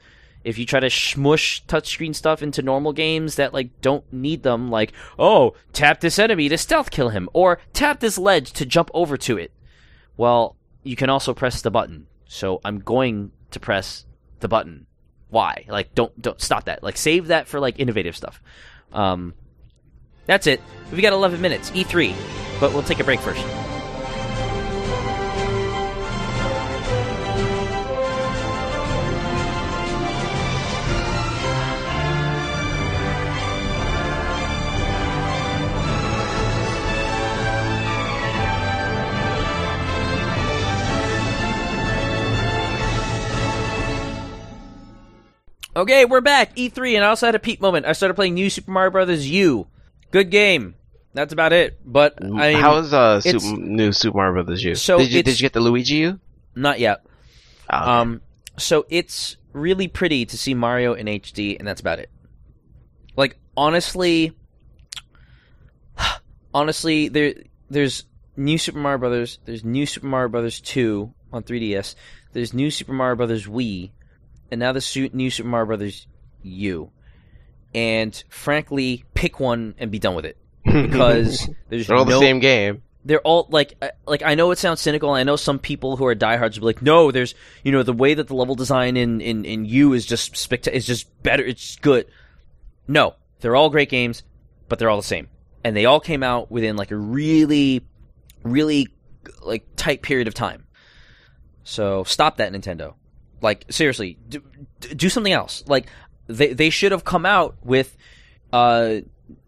[0.48, 4.72] if you try to smush touchscreen stuff into normal games that like don't need them,
[4.72, 8.89] like oh, tap this enemy to stealth kill him, or tap this ledge to jump
[8.93, 9.52] over to it.
[10.16, 12.08] Well, you can also press the button.
[12.28, 14.06] So I'm going to press
[14.39, 14.86] the button.
[15.30, 15.66] Why?
[15.68, 16.82] Like don't don't stop that.
[16.82, 18.41] Like save that for like innovative stuff.
[18.93, 19.34] Um,
[20.28, 20.62] that's it.
[20.93, 21.72] We've got 11 minutes.
[21.72, 22.16] E3,
[22.62, 23.66] but we'll take a break first.
[45.78, 46.56] Okay, we're back.
[46.56, 47.86] E3, and I also had a peak moment.
[47.86, 49.68] I started playing New Super Mario Brothers U.
[50.10, 50.74] Good game.
[51.14, 51.80] That's about it.
[51.86, 54.74] But I mean, How was uh, Super, new Super Mario Brothers U?
[54.74, 56.20] So did you did you get the Luigi U?
[56.56, 57.06] not yet.
[57.70, 57.92] Oh, okay.
[57.92, 58.22] Um,
[58.58, 62.10] so it's really pretty to see Mario in HD, and that's about it.
[63.16, 64.36] Like honestly,
[66.56, 67.36] honestly, there
[67.70, 68.04] there's
[68.36, 69.38] new Super Mario Brothers.
[69.46, 71.94] There's new Super Mario Brothers two on 3DS.
[72.34, 73.92] There's new Super Mario Brothers Wii,
[74.52, 76.08] and now the new Super Mario Brothers
[76.43, 76.91] U.
[77.74, 82.20] And frankly, pick one and be done with it because there's they're all no the
[82.20, 82.82] same game.
[83.06, 83.76] they're all like
[84.06, 85.14] like I know it sounds cynical.
[85.14, 87.84] and I know some people who are diehards will be like, no, there's you know
[87.84, 91.22] the way that the level design in in in you is just specta- is just
[91.24, 91.43] better.
[91.43, 92.08] It's good.
[92.88, 94.24] No, they're all great games,
[94.70, 95.28] but they're all the same,
[95.64, 97.86] and they all came out within like a really,
[98.43, 98.88] really
[99.43, 100.66] like tight period of time.
[101.64, 102.93] So stop that, Nintendo.
[103.42, 104.42] Like seriously, do,
[104.96, 105.64] do something else.
[105.68, 105.88] Like
[106.28, 107.96] they they should have come out with
[108.52, 108.98] uh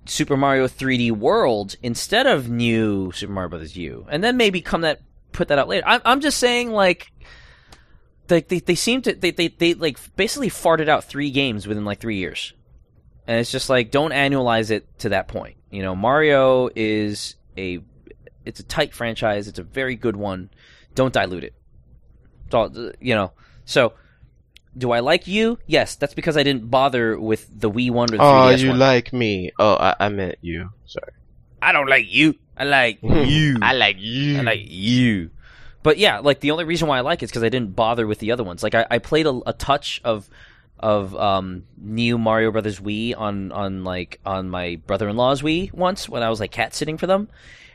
[0.05, 4.81] Super Mario 3D World instead of new Super Mario Brothers U, and then maybe come
[4.81, 5.85] that put that out later.
[5.87, 7.11] I'm I'm just saying like.
[8.27, 11.83] They, they, they seem to they, they, they like basically farted out three games within
[11.83, 12.53] like three years
[13.25, 17.79] and it's just like don't annualize it to that point you know mario is a
[18.45, 20.51] it's a tight franchise it's a very good one
[20.93, 21.55] don't dilute it
[22.45, 22.71] It's all-
[23.01, 23.31] you know
[23.69, 23.93] so
[24.77, 28.17] do i like you yes that's because i didn't bother with the wii one or
[28.17, 29.51] the Oh, 3ds you one like me?
[29.59, 30.69] Oh, I, I meant you.
[30.85, 31.13] Sorry.
[31.61, 34.37] i don't like you i like you I like you.
[34.39, 35.29] I like you.
[35.81, 38.05] But yeah, like the only reason why I like it is because I didn't bother
[38.05, 38.61] with the other ones.
[38.63, 40.27] Like I, I played a, a touch of
[40.77, 45.71] of um, new Mario Brothers Wii on on like on my brother in law's Wii
[45.73, 47.29] once when I was like cat sitting for them,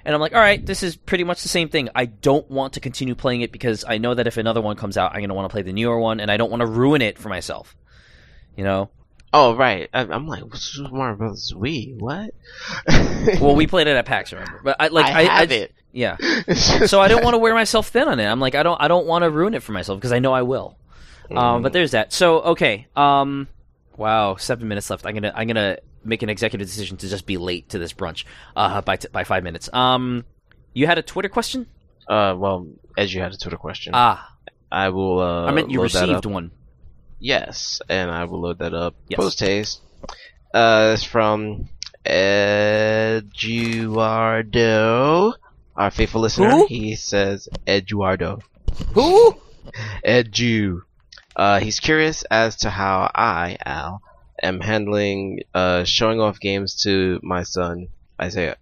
[0.05, 1.89] and I'm like, all right, this is pretty much the same thing.
[1.95, 4.97] I don't want to continue playing it because I know that if another one comes
[4.97, 7.03] out, I'm gonna want to play the newer one, and I don't want to ruin
[7.03, 7.75] it for myself.
[8.57, 8.91] You know.
[9.33, 9.91] Oh, right.
[9.93, 11.99] I, I'm like, what's Mario Brothers Wii?
[11.99, 12.31] What?
[13.41, 14.61] Well, we played it at PAX, remember?
[14.63, 15.75] But I like I have it.
[15.93, 16.17] Yeah.
[16.87, 18.27] so I don't want to wear myself thin on it.
[18.27, 20.33] I'm like, I don't, I don't want to ruin it for myself because I know
[20.35, 20.77] I will.
[21.31, 22.13] Um, but there's that.
[22.13, 22.87] So okay.
[22.95, 23.49] Um,
[23.97, 25.07] wow, seven minutes left.
[25.07, 28.25] I'm gonna, I'm gonna make an executive decision to just be late to this brunch.
[28.57, 29.69] Uh, by t- by five minutes.
[29.73, 30.25] Um,
[30.73, 31.67] you had a Twitter question?
[32.09, 34.31] Uh, well, as you had a Twitter question, Ah,
[34.71, 35.21] I will.
[35.21, 36.51] Uh, I meant you received one.
[37.21, 39.17] Yes, and I will load that up Yes.
[39.19, 39.81] post haste.
[40.53, 41.69] Uh, it's from
[43.65, 45.33] Eduardo,
[45.77, 46.51] our faithful listener.
[46.51, 46.67] Who?
[46.67, 48.41] He says Eduardo.
[48.95, 49.37] Who?
[50.05, 50.83] Edu.
[51.37, 54.03] Uh, he's curious as to how I, Al,
[54.43, 57.89] am handling uh, showing off games to my son,
[58.20, 58.57] Isaiah.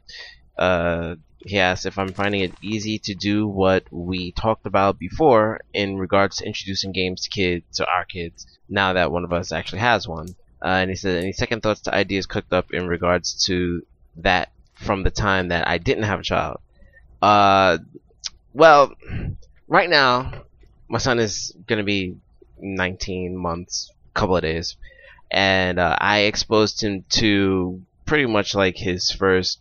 [0.56, 5.60] Uh, he asked if I'm finding it easy to do what we talked about before
[5.72, 9.52] in regards to introducing games to kids, to our kids, now that one of us
[9.52, 10.34] actually has one.
[10.64, 13.84] Uh, and he said, any second thoughts to ideas cooked up in regards to
[14.16, 16.60] that from the time that I didn't have a child?
[17.20, 17.78] Uh,
[18.54, 18.92] well,
[19.66, 20.44] right now,
[20.88, 22.16] my son is gonna be
[22.60, 24.76] 19 months, couple of days,
[25.32, 29.58] and uh, I exposed him to pretty much like his first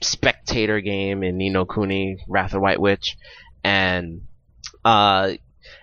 [0.00, 3.16] spectator game in Ni no Kuni, Wrath of White Witch,
[3.62, 4.22] and
[4.84, 5.32] uh,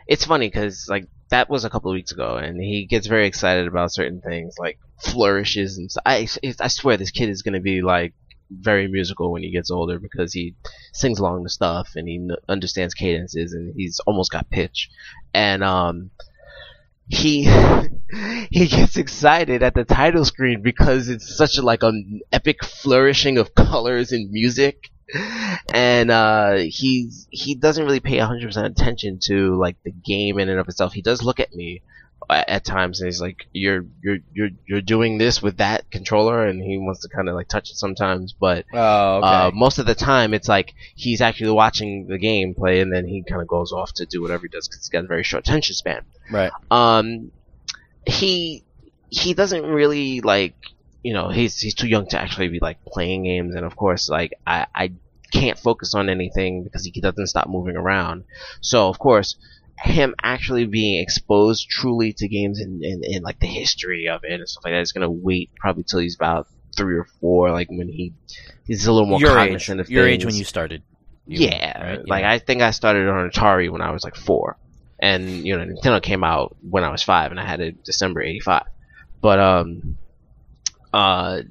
[0.05, 3.25] it's funny because like that was a couple of weeks ago, and he gets very
[3.25, 6.03] excited about certain things like flourishes and stuff.
[6.05, 6.27] I
[6.59, 8.13] I swear this kid is gonna be like
[8.49, 10.55] very musical when he gets older because he
[10.91, 14.89] sings along to stuff and he understands cadences and he's almost got pitch,
[15.33, 16.11] and um
[17.11, 17.43] he
[18.51, 23.37] he gets excited at the title screen because it's such a, like an epic flourishing
[23.37, 24.89] of colors and music.
[25.73, 30.59] And uh he's he doesn't really pay 100% attention to like the game in and
[30.59, 30.93] of itself.
[30.93, 31.81] He does look at me
[32.29, 36.61] at, times and he's like you're you're you're you're doing this with that controller and
[36.63, 39.27] he wants to kind of like touch it sometimes but Oh, okay.
[39.27, 43.05] uh, most of the time, it's like he's actually watching the game play, and then
[43.05, 45.23] he kind of goes off to do whatever he does because he's got a very
[45.23, 46.03] short attention span.
[46.31, 46.51] right.
[46.69, 47.31] Um,
[48.05, 48.63] he
[49.09, 50.55] he doesn't really like
[51.03, 54.09] you know he's he's too young to actually be like playing games, and of course,
[54.09, 54.91] like I I
[55.33, 58.23] can't focus on anything because he doesn't stop moving around.
[58.61, 59.35] So of course.
[59.79, 64.31] Him actually being exposed truly to games and, and, and like the history of it
[64.39, 66.47] and stuff like that is gonna wait probably till he's about
[66.77, 68.13] three or four, like when he
[68.65, 69.35] he's a little more your age.
[69.47, 70.15] cognizant of Your things.
[70.21, 70.83] age when you started.
[71.27, 72.07] You- yeah, right?
[72.07, 74.57] like I think I started on Atari when I was like four,
[74.99, 78.21] and you know Nintendo came out when I was five, and I had it December
[78.21, 78.63] '85.
[79.21, 79.97] But um,
[80.93, 81.41] uh,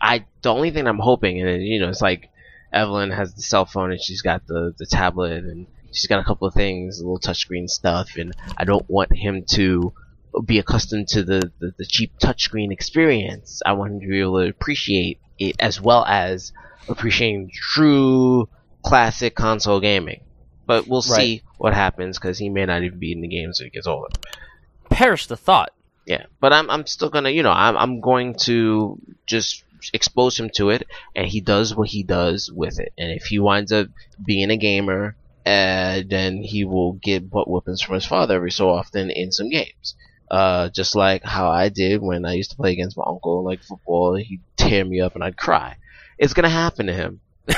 [0.00, 2.30] I the only thing I'm hoping, and you know, it's like
[2.72, 6.24] Evelyn has the cell phone and she's got the the tablet and she's got a
[6.24, 9.92] couple of things, a little touchscreen stuff, and I don't want him to
[10.44, 13.60] be accustomed to the, the, the cheap touchscreen experience.
[13.64, 16.52] I want him to be able to appreciate it as well as
[16.88, 18.48] appreciating true
[18.82, 20.22] classic console gaming.
[20.66, 23.66] But we'll see what happens because he may not even be in the games when
[23.66, 24.08] he gets older.
[24.88, 25.72] Perish the thought.
[26.06, 30.50] Yeah, but I'm I'm still gonna you know I'm I'm going to just expose him
[30.56, 30.86] to it,
[31.16, 32.92] and he does what he does with it.
[32.96, 33.88] And if he winds up
[34.24, 35.16] being a gamer,
[35.46, 39.48] uh, then he will get butt whippings from his father every so often in some
[39.48, 39.94] games.
[40.30, 43.62] Uh, just like how I did when I used to play against my uncle, like
[43.62, 45.76] football, he'd tear me up and I'd cry.
[46.18, 47.20] It's gonna happen to him.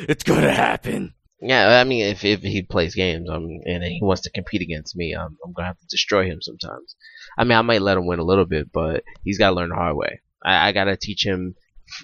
[0.00, 1.14] it's gonna happen.
[1.40, 4.96] Yeah, I mean, if if he plays games, um, and he wants to compete against
[4.96, 6.96] me, I'm, I'm gonna have to destroy him sometimes.
[7.36, 9.76] I mean, I might let him win a little bit, but he's gotta learn the
[9.76, 10.20] hard way.
[10.42, 11.54] I, I gotta teach him,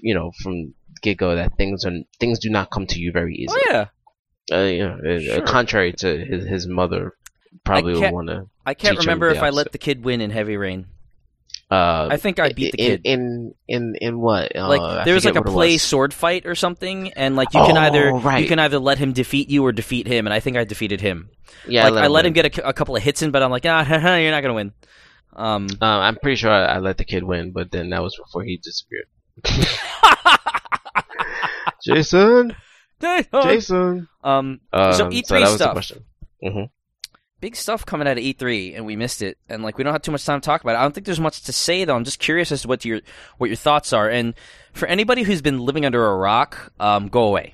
[0.01, 3.35] you know, from get go that things are things do not come to you very
[3.35, 3.61] easily.
[3.67, 3.87] Oh yeah.
[4.53, 5.47] Uh, you know, uh, Sure.
[5.47, 7.15] contrary to his his mother,
[7.65, 8.47] probably would want to.
[8.67, 10.87] I can't Teach him remember the if I let the kid win in Heavy Rain.
[11.71, 13.01] Uh, I think I beat the in, kid.
[13.05, 14.55] in in in what?
[14.55, 15.83] Uh, like I there was like a play was.
[15.83, 19.13] sword fight or something, and like you can Oh, either you can either let him
[19.13, 21.31] defeat you or defeat him, and I think I defeated him.
[21.67, 22.43] Yeah, like I let him win.
[22.45, 23.83] get a, a couple of hits in, but I'm like, ah,
[24.17, 24.73] you're not gonna win.
[25.35, 28.15] Um, Uh, I'm pretty sure I, I let the kid win, but then that was
[28.15, 29.07] before he disappeared.
[31.85, 32.55] Jason,
[33.43, 34.09] Jason.
[34.23, 35.73] um, Um, So E3 that was the stuff.
[35.73, 36.05] question.
[36.43, 36.63] hmm
[37.41, 40.01] big stuff coming out of E3, and we missed it, and like we don't have
[40.01, 40.79] too much time to talk about it.
[40.79, 41.95] I don't think there's much to say though.
[41.95, 43.03] I'm just curious as to what your
[43.37, 44.33] what your thoughts are, and
[44.73, 47.53] for anybody who's been living under a rock, um, go away.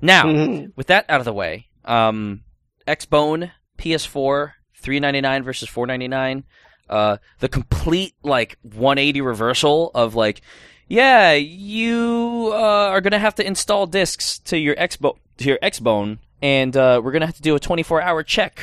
[0.00, 0.72] Now, Mhm.
[0.74, 2.42] with that out of the way, um,
[2.88, 6.42] Xbone, PS4, three ninety nine versus four ninety nine.
[6.88, 10.42] Uh, the complete like 180 reversal of like,
[10.88, 16.18] yeah, you uh, are gonna have to install discs to your Xbo to your Xbone,
[16.42, 18.60] and uh, we're gonna have to do a 24 hour check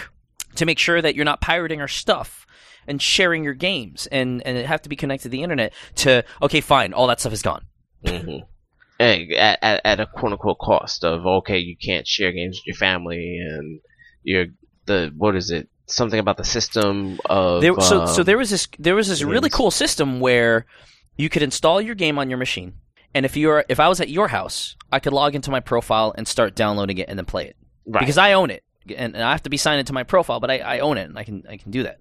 [0.55, 2.45] to make sure that you're not pirating our stuff
[2.87, 5.73] and sharing your games, and and it have to be connected to the internet.
[5.95, 7.65] To okay, fine, all that stuff is gone.
[8.05, 8.45] Mm-hmm.
[8.99, 12.75] At, at, at a quote unquote cost of okay, you can't share games with your
[12.75, 13.79] family and
[14.23, 14.47] you're
[14.85, 15.69] the what is it?
[15.89, 19.23] Something about the system of There, so, so um, there was this there was this
[19.23, 20.67] really cool system where
[21.17, 22.73] you could install your game on your machine,
[23.13, 26.13] and if you're if I was at your house, I could log into my profile
[26.15, 27.55] and start downloading it and then play it
[27.87, 27.99] right.
[27.99, 30.51] because I own it, and, and I have to be signed into my profile, but
[30.51, 31.99] I, I own it and I can I can do that.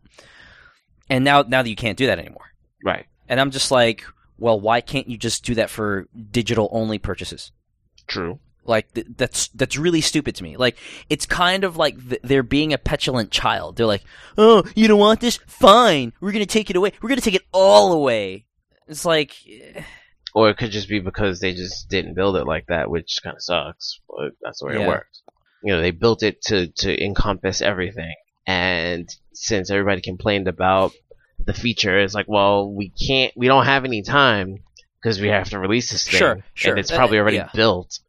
[1.09, 2.53] And now now that you can't do that anymore,
[2.85, 3.07] right.
[3.27, 4.05] and I'm just like,
[4.39, 7.53] well, why can't you just do that for digital only purchases?
[8.07, 8.39] True.
[8.69, 10.57] Like th- that's that's really stupid to me.
[10.57, 10.77] Like
[11.09, 13.77] it's kind of like th- they're being a petulant child.
[13.77, 14.05] They're like,
[14.37, 15.39] "Oh, you don't want this?
[15.47, 16.93] Fine, we're gonna take it away.
[17.01, 18.45] We're gonna take it all away."
[18.87, 19.83] It's like, eh,
[20.35, 23.37] or it could just be because they just didn't build it like that, which kind
[23.37, 24.01] of sucks.
[24.09, 24.85] But that's the way Yeah.
[24.85, 25.23] it works.
[25.65, 28.15] You know, they built it to to encompass everything,
[28.47, 30.93] and since everybody complained about
[31.45, 34.59] the feature, it's like, well, we can't, we don't have any time
[35.01, 36.73] because we have to release this thing, Sure, sure.
[36.73, 37.49] and it's Uh, probably already yeah.
[37.55, 38.01] built.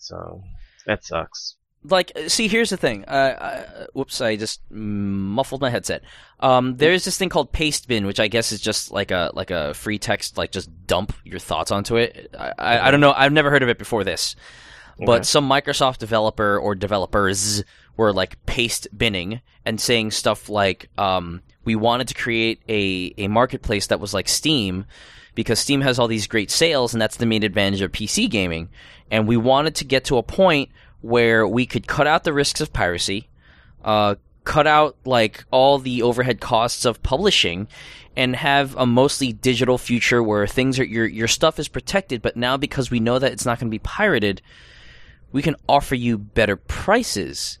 [0.00, 0.42] So
[0.86, 1.56] that sucks.
[1.84, 3.04] like see here's the thing.
[3.06, 6.02] Uh, I, whoops i just muffled my headset.
[6.40, 9.50] Um, there's this thing called paste bin which i guess is just like a like
[9.50, 12.34] a free text like just dump your thoughts onto it.
[12.38, 13.12] I, I, I don't know.
[13.12, 14.36] I've never heard of it before this.
[14.98, 15.22] But Okay.
[15.24, 17.62] some microsoft developer or developers
[17.96, 23.28] were like paste binning and saying stuff like um, we wanted to create a, a
[23.28, 24.84] marketplace that was like steam
[25.34, 28.68] because steam has all these great sales and that's the main advantage of pc gaming
[29.10, 30.70] and we wanted to get to a point
[31.00, 33.28] where we could cut out the risks of piracy,
[33.84, 34.14] uh,
[34.44, 37.66] cut out like all the overhead costs of publishing,
[38.16, 42.22] and have a mostly digital future where things are your your stuff is protected.
[42.22, 44.42] But now because we know that it's not going to be pirated,
[45.32, 47.58] we can offer you better prices.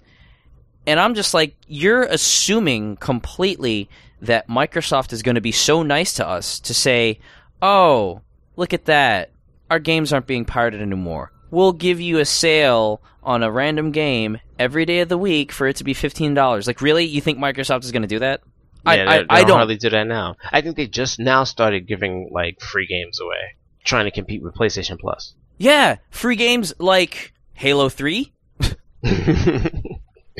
[0.86, 3.88] And I'm just like, you're assuming completely
[4.22, 7.20] that Microsoft is going to be so nice to us to say,
[7.62, 8.20] oh,
[8.56, 9.30] look at that.
[9.70, 11.32] Our games aren't being pirated anymore.
[11.50, 15.66] We'll give you a sale on a random game every day of the week for
[15.66, 16.66] it to be $15.
[16.66, 17.04] Like, really?
[17.04, 18.40] You think Microsoft is going to do that?
[18.84, 19.56] I, yeah, I, they, they I don't don't.
[19.58, 20.36] hardly do that now.
[20.50, 24.54] I think they just now started giving like free games away, trying to compete with
[24.54, 25.34] PlayStation Plus.
[25.58, 28.32] Yeah, free games like Halo 3.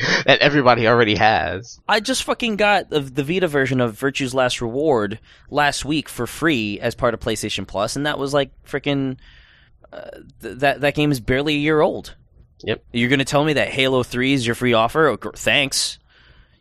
[0.25, 1.79] that everybody already has.
[1.87, 6.27] I just fucking got the, the Vita version of Virtue's Last Reward last week for
[6.27, 9.17] free as part of PlayStation Plus, and that was like freaking.
[9.91, 10.09] Uh,
[10.41, 12.15] th- that that game is barely a year old.
[12.63, 12.83] Yep.
[12.93, 15.07] You're gonna tell me that Halo Three is your free offer?
[15.07, 15.99] Oh, gr- thanks.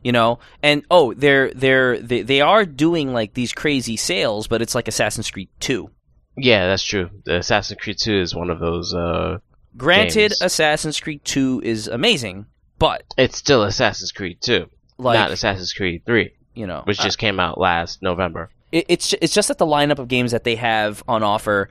[0.02, 4.62] You know, and oh, they're they're they, they are doing like these crazy sales, but
[4.62, 5.90] it's like Assassin's Creed Two.
[6.36, 7.10] Yeah, that's true.
[7.24, 8.94] The Assassin's Creed 2 is one of those.
[8.94, 9.38] uh
[9.76, 10.42] Granted, Games.
[10.42, 12.46] Assassin's Creed Two is amazing,
[12.80, 14.68] but It's still Assassin's Creed 2,
[14.98, 18.50] like not Assassin's Creed 3, you know, which uh, just came out last November.
[18.72, 21.70] it, it's it's just that the lineup of games that they have on offer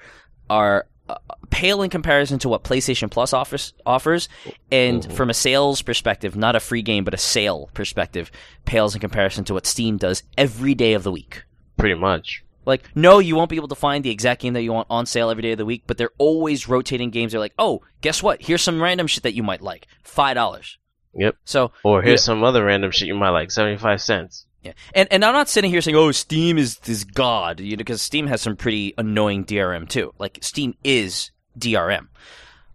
[0.49, 1.15] are uh,
[1.49, 4.29] pale in comparison to what PlayStation Plus offers offers,
[4.71, 5.11] and Mhm.
[5.13, 8.31] from a sales perspective, not a free game but a sale perspective,
[8.65, 11.43] pales in comparison to what Steam does every day of the week.
[11.77, 12.43] Pretty much.
[12.65, 15.07] Like, no, you won't be able to find the exact game that you want on
[15.07, 17.31] sale every day of the week, but they're always rotating games.
[17.31, 18.43] They're like, oh, guess what?
[18.43, 19.87] Here's some random shit that you might like.
[20.03, 20.77] Five dollars.
[21.15, 21.35] Yep.
[21.45, 24.45] So Or here's some other random shit you might like, 75 cents.
[24.61, 27.77] Yeah, and and I'm not sitting here saying, "Oh, Steam is is God," you know,
[27.77, 30.13] because Steam has some pretty annoying DRM too.
[30.19, 32.09] Like Steam is DRM,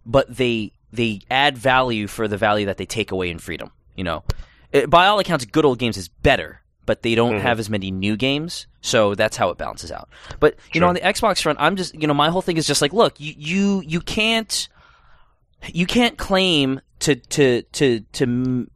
[0.05, 3.69] but they they add value for the value that they take away in freedom.
[3.95, 4.23] You know,
[4.73, 7.41] Uh, by all accounts, good old games is better, but they don't Mhm.
[7.41, 10.09] have as many new games, so that's how it balances out.
[10.39, 12.65] But you know, on the Xbox front, I'm just you know, my whole thing is
[12.65, 14.67] just like, look, you you you can't
[15.73, 18.69] you can't claim to to to to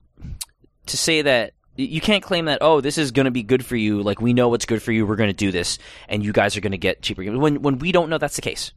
[0.85, 3.75] to say that you can't claim that oh this is going to be good for
[3.75, 5.77] you like we know what's good for you we're going to do this
[6.07, 7.37] and you guys are going to get cheaper games.
[7.37, 8.73] When when we don't know that's the case.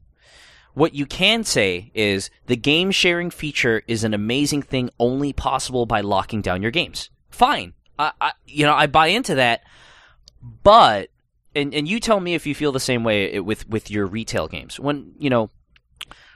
[0.74, 5.84] What you can say is the game sharing feature is an amazing thing only possible
[5.84, 7.11] by locking down your games.
[7.30, 7.74] Fine.
[7.98, 9.62] I, I you know I buy into that
[10.62, 11.09] but
[11.55, 14.07] and and you tell me if you feel the same way eh, with with your
[14.07, 14.78] retail games.
[14.78, 15.50] When you know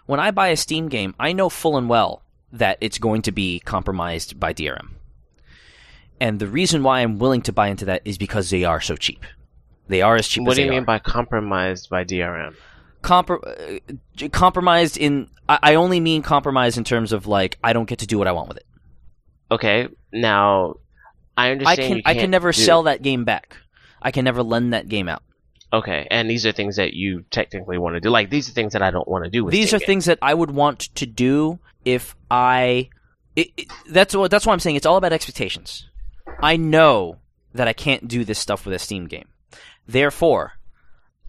[0.07, 3.33] when I buy a Steam game I know full and well that it's going to
[3.33, 4.91] be compromised by DRM
[6.21, 8.97] and the reason why I'm willing to buy into that is because they are so
[8.97, 9.23] cheap.
[9.89, 10.87] They are as cheap What as do you mean are.
[10.87, 12.55] by compromised by DRM?
[13.03, 13.81] Compro-
[14.25, 15.29] uh, compromised in.
[15.49, 18.27] I, I only mean compromised in terms of like I don't get to do what
[18.27, 18.67] I want with it.
[19.51, 20.77] Okay, now
[21.37, 23.57] I I understand can you I can never do- sell that game back.
[24.03, 25.23] I can never lend that game out.
[25.73, 28.11] Okay, and these are things that you technically want to do.
[28.11, 30.19] Like these are things that I don't want to do with These are things that
[30.23, 32.91] I would want to do if I.
[33.35, 35.89] It, it, that's what that's why I'm saying it's all about expectations.
[36.41, 37.19] I know
[37.53, 39.29] that I can't do this stuff with a Steam game.
[39.87, 40.53] Therefore,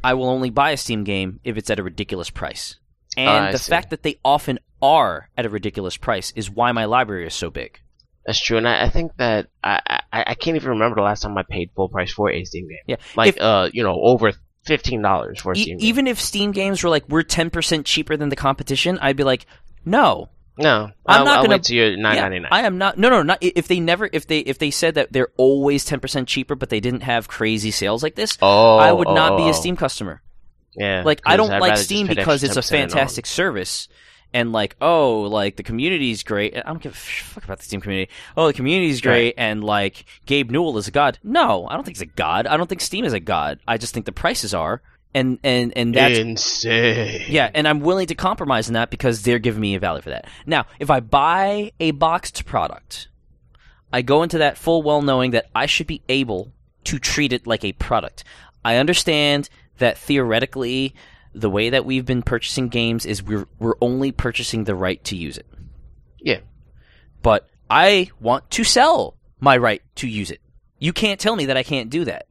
[0.03, 2.75] I will only buy a Steam game if it's at a ridiculous price.
[3.17, 3.69] Ah, and I the see.
[3.69, 7.49] fact that they often are at a ridiculous price is why my library is so
[7.49, 7.79] big.
[8.27, 9.79] That's true, and I, I think that I,
[10.13, 12.67] I I can't even remember the last time I paid full price for a Steam
[12.67, 12.77] game.
[12.85, 12.97] Yeah.
[13.15, 14.33] Like If- uh, you know, over
[14.65, 15.87] fifteen dollars for a Steam game.
[15.87, 19.45] even if Steam games were like we're 10% cheaper than the competition, I'd be like,
[19.85, 20.27] "No,
[20.57, 22.49] No, I'm I'll, not wait till you're nine ninety nine.
[22.51, 22.97] I am not.
[22.97, 24.09] No, no, not if they never.
[24.11, 27.29] If they if they said that they're always ten percent cheaper, but they didn't have
[27.29, 29.49] crazy sales like this, Oh, I would not oh, be oh.
[29.49, 30.21] a Steam customer.
[30.75, 32.89] Yeah, Like I don't I'd like Steam because it's a 10% and on.
[32.89, 33.87] fantastic service,
[34.33, 36.55] and like oh, like the community's great.
[36.55, 38.11] I don't give a fuck about the Steam community.
[38.35, 41.19] Oh, the community's great, and like Gabe Newell is a god.
[41.23, 42.47] No, I don't think he's a god.
[42.47, 43.59] I don't think Steam is a god.
[43.67, 44.81] I just think the prices are,
[45.13, 47.23] and and and that's insane.
[47.27, 50.09] yeah, and I'm willing to compromise on that because they're giving me a value for
[50.09, 50.27] that.
[50.45, 53.07] Now, if I buy a boxed product,
[53.91, 56.51] I go into that full well knowing that I should be able
[56.85, 58.23] to treat it like a product.
[58.63, 60.93] I understand that theoretically,
[61.39, 65.15] the way that we've been purchasing games is we're we're only purchasing the right to
[65.15, 65.45] use it.
[66.19, 66.39] Yeah.
[67.21, 70.41] But I want to sell my right to use it.
[70.79, 72.27] You can't tell me that I can't do that.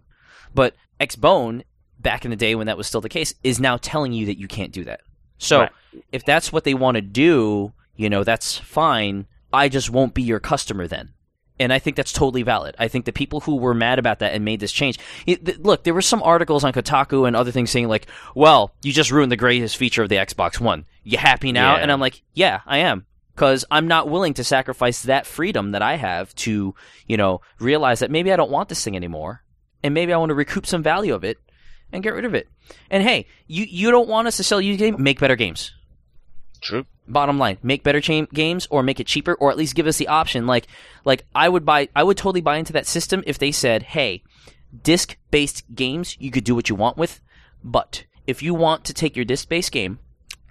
[0.54, 1.62] But Xbone,
[1.98, 4.38] back in the day when that was still the case, is now telling you that
[4.38, 5.00] you can't do that.
[5.38, 5.72] So Right.
[6.12, 9.26] if that's what they want to do, you know, that's fine.
[9.52, 11.10] I just won't be your customer then.
[11.58, 12.74] And I think that's totally valid.
[12.78, 14.98] I think the people who were mad about that and made this change.
[15.26, 18.74] It, th- look, there were some articles on Kotaku and other things saying like, "Well,
[18.82, 20.84] you just ruined the greatest feature of the Xbox One.
[21.02, 21.82] You happy now?" Yeah.
[21.82, 25.82] And I'm like, "Yeah, I am." Because I'm not willing to sacrifice that freedom that
[25.82, 26.74] I have to,
[27.06, 29.42] you know, realize that maybe I don't want this thing anymore,
[29.82, 31.38] and maybe I want to recoup some value of it
[31.92, 32.48] and get rid of it.
[32.90, 34.96] And hey, you you don't want us to sell you game?
[34.98, 35.72] Make better games.
[36.60, 36.84] True.
[37.08, 39.98] Bottom line, make better cha- games or make it cheaper or at least give us
[39.98, 40.46] the option.
[40.46, 40.66] Like
[41.04, 44.22] like I would buy I would totally buy into that system if they said, "Hey,
[44.82, 47.20] disc-based games you could do what you want with,
[47.62, 49.98] but if you want to take your disc-based game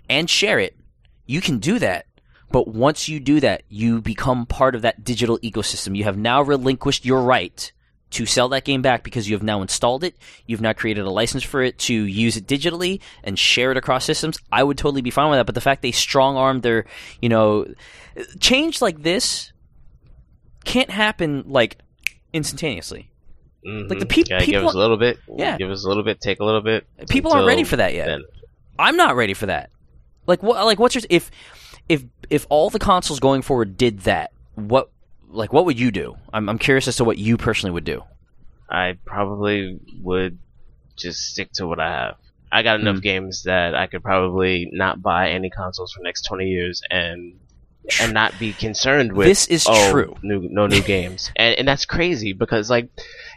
[0.10, 0.78] and share it,
[1.26, 2.06] you can do that."
[2.52, 5.98] But once you do that, you become part of that digital ecosystem.
[5.98, 7.72] You have now relinquished your right
[8.16, 10.16] to sell that game back because you have now installed it.
[10.48, 14.06] You've now created a license for it to use it digitally and share it across
[14.06, 14.38] systems.
[14.52, 15.46] I would totally be fine with that.
[15.46, 16.86] But the fact they strong armed their,
[17.22, 17.66] you know,
[18.40, 19.52] change like this
[20.64, 21.78] can't happen like
[22.34, 23.12] instantaneously.
[23.66, 24.08] Like the mm-hmm.
[24.08, 25.18] peop- yeah, give us a little bit.
[25.28, 25.58] Yeah.
[25.58, 26.22] give us a little bit.
[26.22, 26.86] Take a little bit.
[27.10, 28.06] People aren't ready for that yet.
[28.06, 28.24] then.
[28.78, 29.72] I'm not ready for that.
[30.28, 30.64] Like what?
[30.66, 31.32] Like what's your if
[31.90, 34.32] if if all the consoles going forward did that?
[34.54, 34.92] What
[35.36, 36.16] like what would you do?
[36.34, 38.04] I'm I'm curious as to what you personally would do.
[38.70, 40.40] I probably would
[40.98, 42.16] just stick to what I have.
[42.52, 43.02] I got enough Hmm.
[43.02, 47.40] games that I could probably not buy any consoles for the next twenty years and
[48.02, 50.16] and not be concerned with This is oh, true.
[50.24, 52.90] New, no new games, and and that's crazy because like,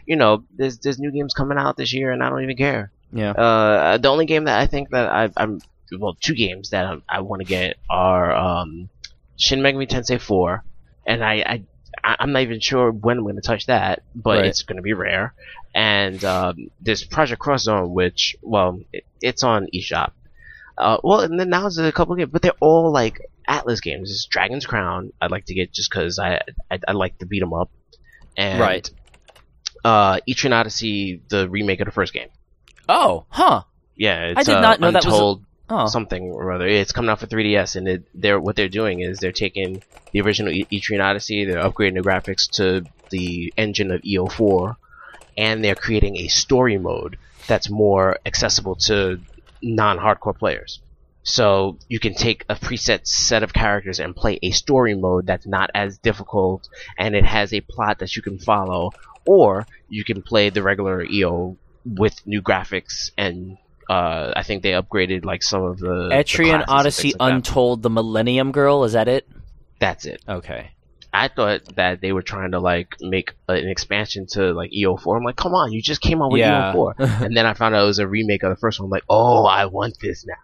[0.05, 2.91] you know, there's there's new games coming out this year, and I don't even care.
[3.11, 3.31] Yeah.
[3.31, 5.59] Uh, the only game that I think that I, I'm
[5.97, 8.89] well, two games that I'm, I want to get are um,
[9.37, 10.63] Shin Megami Tensei 4,
[11.07, 11.63] and I, I
[12.03, 14.45] I- I'm not even sure when I'm going to touch that, but Right.
[14.45, 15.33] it's going to be rare.
[15.73, 20.11] And um, there's Project Cross Zone, which well, it, it's on eShop.
[20.77, 24.09] Uh, well, and then now there's a couple games, but they're all like Atlus games.
[24.11, 25.11] It's Dragon's Crown.
[25.21, 26.41] I'd like to get just because I,
[26.71, 27.69] I I like to beat them up,
[28.37, 28.89] and Right.
[29.83, 32.29] Uh, Etrian Odyssey, the remake of the first game.
[32.87, 33.63] Oh, huh.
[33.95, 36.67] Yeah, it's, I did uh, not know that was Untold Oh, something or other.
[36.67, 40.21] It's coming out for 3DS, and it, they're what they're doing is they're taking the
[40.21, 44.75] original Etrian Odyssey, they're upgrading the graphics to the engine of EO4,
[45.37, 47.17] and they're creating a story mode
[47.47, 49.19] that's more accessible to
[49.61, 50.79] non-hardcore players.
[51.21, 55.45] So you can take a preset set of characters and play a story mode that's
[55.45, 56.67] not as difficult,
[56.97, 58.91] and it has a plot that you can follow,
[59.27, 63.57] or you can play the regular EO with new graphics and
[63.89, 67.33] uh, I think they upgraded like some of the the Etrian and Odyssey like.
[67.33, 68.83] Untold, the Millennium Girl.
[68.83, 69.27] Is that it?
[69.79, 70.21] That's it.
[70.27, 70.71] Okay.
[71.11, 75.17] I thought that they were trying to like make an expansion to like EO4.
[75.17, 76.71] I'm like, come on, you just came out with Yeah.
[76.73, 76.93] EO4,
[77.25, 78.85] and then I found out it was a remake of the first one.
[78.85, 80.35] I'm like, oh, I want this now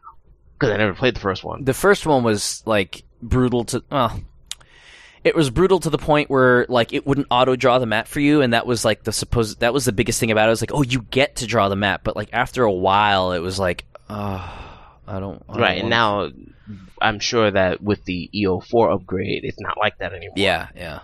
[0.54, 1.64] because I never played the first one.
[1.64, 3.84] The first one was like brutal to.
[3.92, 4.20] Well,
[5.26, 8.20] it was brutal to the point where like it wouldn't auto draw the map for
[8.22, 9.60] you, and that was like the supposed.
[9.60, 10.48] That was the biggest thing about it.
[10.48, 13.32] It was like, oh, you get to draw the map, but like after a while,
[13.34, 14.16] it was like, oh,
[15.08, 15.44] I don't.
[15.50, 16.30] I don't Right, and now
[17.02, 20.36] I'm sure that with the EO4 upgrade, it's not like that anymore.
[20.38, 21.00] Yeah, yeah.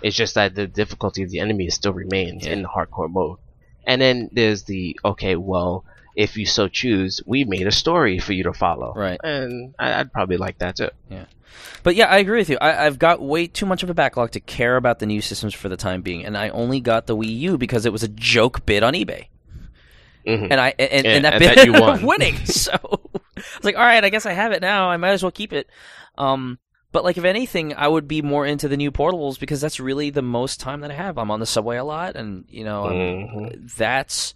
[0.00, 2.52] It's just that the difficulty of the enemy still remains Yeah.
[2.52, 3.38] in the hardcore mode.
[3.84, 5.84] And then there's the okay, well,
[6.18, 8.92] if you so choose, we made a story for you to follow.
[8.94, 9.20] Right.
[9.22, 10.90] And I, I'd probably like that too.
[11.08, 11.26] Yeah.
[11.84, 12.58] But yeah, I agree with you.
[12.60, 15.54] I, I've got way too much of a backlog to care about the new systems
[15.54, 18.08] for the time being, and I only got the Wii U because it was a
[18.08, 19.26] joke bid on eBay,
[20.26, 20.48] Mhm.
[20.50, 22.04] and I and, Yeah, and that bid you won.
[22.06, 22.36] winning.
[22.46, 22.90] So I
[23.36, 24.90] was like, all right, I guess I have it now.
[24.90, 25.68] I might as well keep it.
[26.18, 26.58] Um,
[26.90, 30.10] but like, if anything, I would be more into the new portables because that's really
[30.10, 31.16] the most time that I have.
[31.16, 33.76] I'm on the subway a lot, and you know, Mhm.
[33.76, 34.34] that's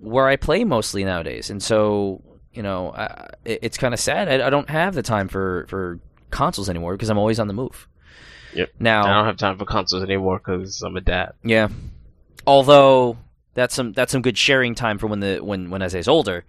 [0.00, 1.50] where I play mostly nowadays.
[1.50, 2.22] And so,
[2.52, 4.28] you know, I, it, it's kind of sad.
[4.28, 6.00] I, I don't have the time for, for
[6.30, 7.86] consoles anymore because I'm always on the move.
[8.54, 8.70] Yep.
[8.80, 11.34] Now, I don't have time for consoles anymore because I'm a dad.
[11.44, 11.68] yeah.
[12.46, 13.18] Although
[13.54, 16.44] that's some that's some good sharing time for when the when when Isaiah's older.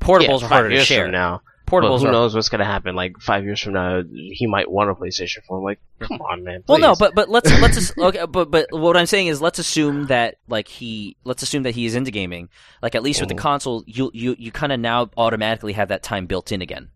[0.00, 1.08] Portables Yeah, are harder to share.
[1.10, 2.94] Now, Portables who are knows what's gonna happen?
[2.94, 5.58] Like five years from now, he might want a PlayStation 4.
[5.58, 6.64] I'm like, come on, man.
[6.66, 9.58] Well, no, but but let's let's just, okay, but but what I'm saying is let's
[9.58, 12.48] assume that like he let's assume that he is into gaming.
[12.82, 13.38] Like at least with the Mhm.
[13.38, 16.90] console, you you you kind of now automatically have that time built in again,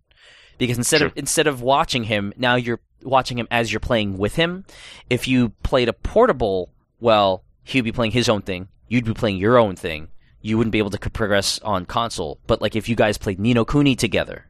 [0.59, 4.37] because instead of instead of watching him, now you're watching him as you're playing with
[4.37, 4.65] him.
[5.11, 6.71] If you played a portable,
[7.01, 10.09] well, he'd be playing his own thing, you'd be playing your own thing.
[10.45, 12.41] You wouldn't be able to progress on console.
[12.49, 14.47] But like if you guys played Ni no Kuni together,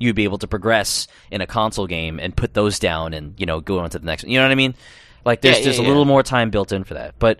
[0.00, 3.46] you'd be able to progress in a console game and put those down and you
[3.46, 4.32] know go on to the next one.
[4.32, 4.74] You know what I mean?
[5.24, 7.14] Like there's Yeah, there's yeah, a little more time built in for that.
[7.18, 7.38] But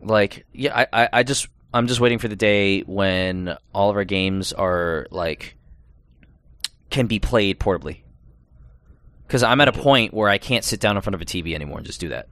[0.00, 3.96] like yeah, I, I, I just I'm just waiting for the day when all of
[3.96, 5.56] our games are like
[6.90, 8.00] can be played portably.
[9.26, 9.82] Because I'm at a mm-hmm.
[9.82, 12.08] point where I can't sit down in front of a TV anymore and just do
[12.10, 12.28] that.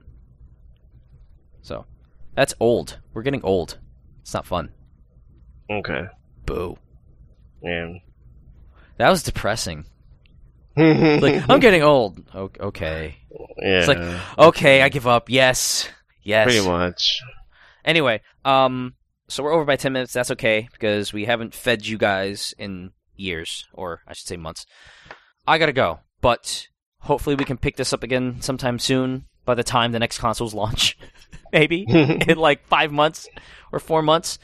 [1.60, 1.86] So
[2.34, 2.98] that's old.
[3.12, 3.78] We're getting old.
[4.22, 4.70] It's not fun.
[5.70, 6.06] okay,
[6.46, 6.78] Boo.
[7.62, 7.94] yeah.
[8.98, 9.84] That was depressing.
[10.76, 12.22] Like I'm getting old.
[12.34, 13.16] Okay.
[13.60, 15.30] yeah, It's like, Okay, I give up.
[15.30, 15.88] Yes.
[16.22, 16.44] Yes.
[16.46, 17.20] pretty much.
[17.84, 18.94] Anyway, um,
[19.28, 20.12] so we're over by 10 minutes.
[20.12, 24.66] That's okay because we haven't fed you guys in years, or I should say months.
[25.46, 26.68] I gotta go, but
[27.00, 30.54] hopefully we can pick this up again sometime soon by the time the next consoles
[30.62, 30.96] launch.
[31.52, 33.28] Maybe in like five months
[33.70, 34.38] or four months.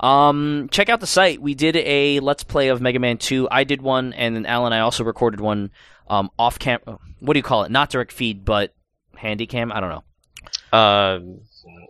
[0.00, 1.40] Um, check out the site.
[1.40, 3.48] We did a Let's Play of Mega Man 2.
[3.50, 5.70] I did one, and then Alan and I also recorded one
[6.08, 6.80] um, off cam.
[7.20, 7.70] What do you call it?
[7.70, 8.74] Not direct feed, but
[9.16, 9.72] handy cam?
[9.72, 10.78] I don't know.
[10.78, 11.40] Um,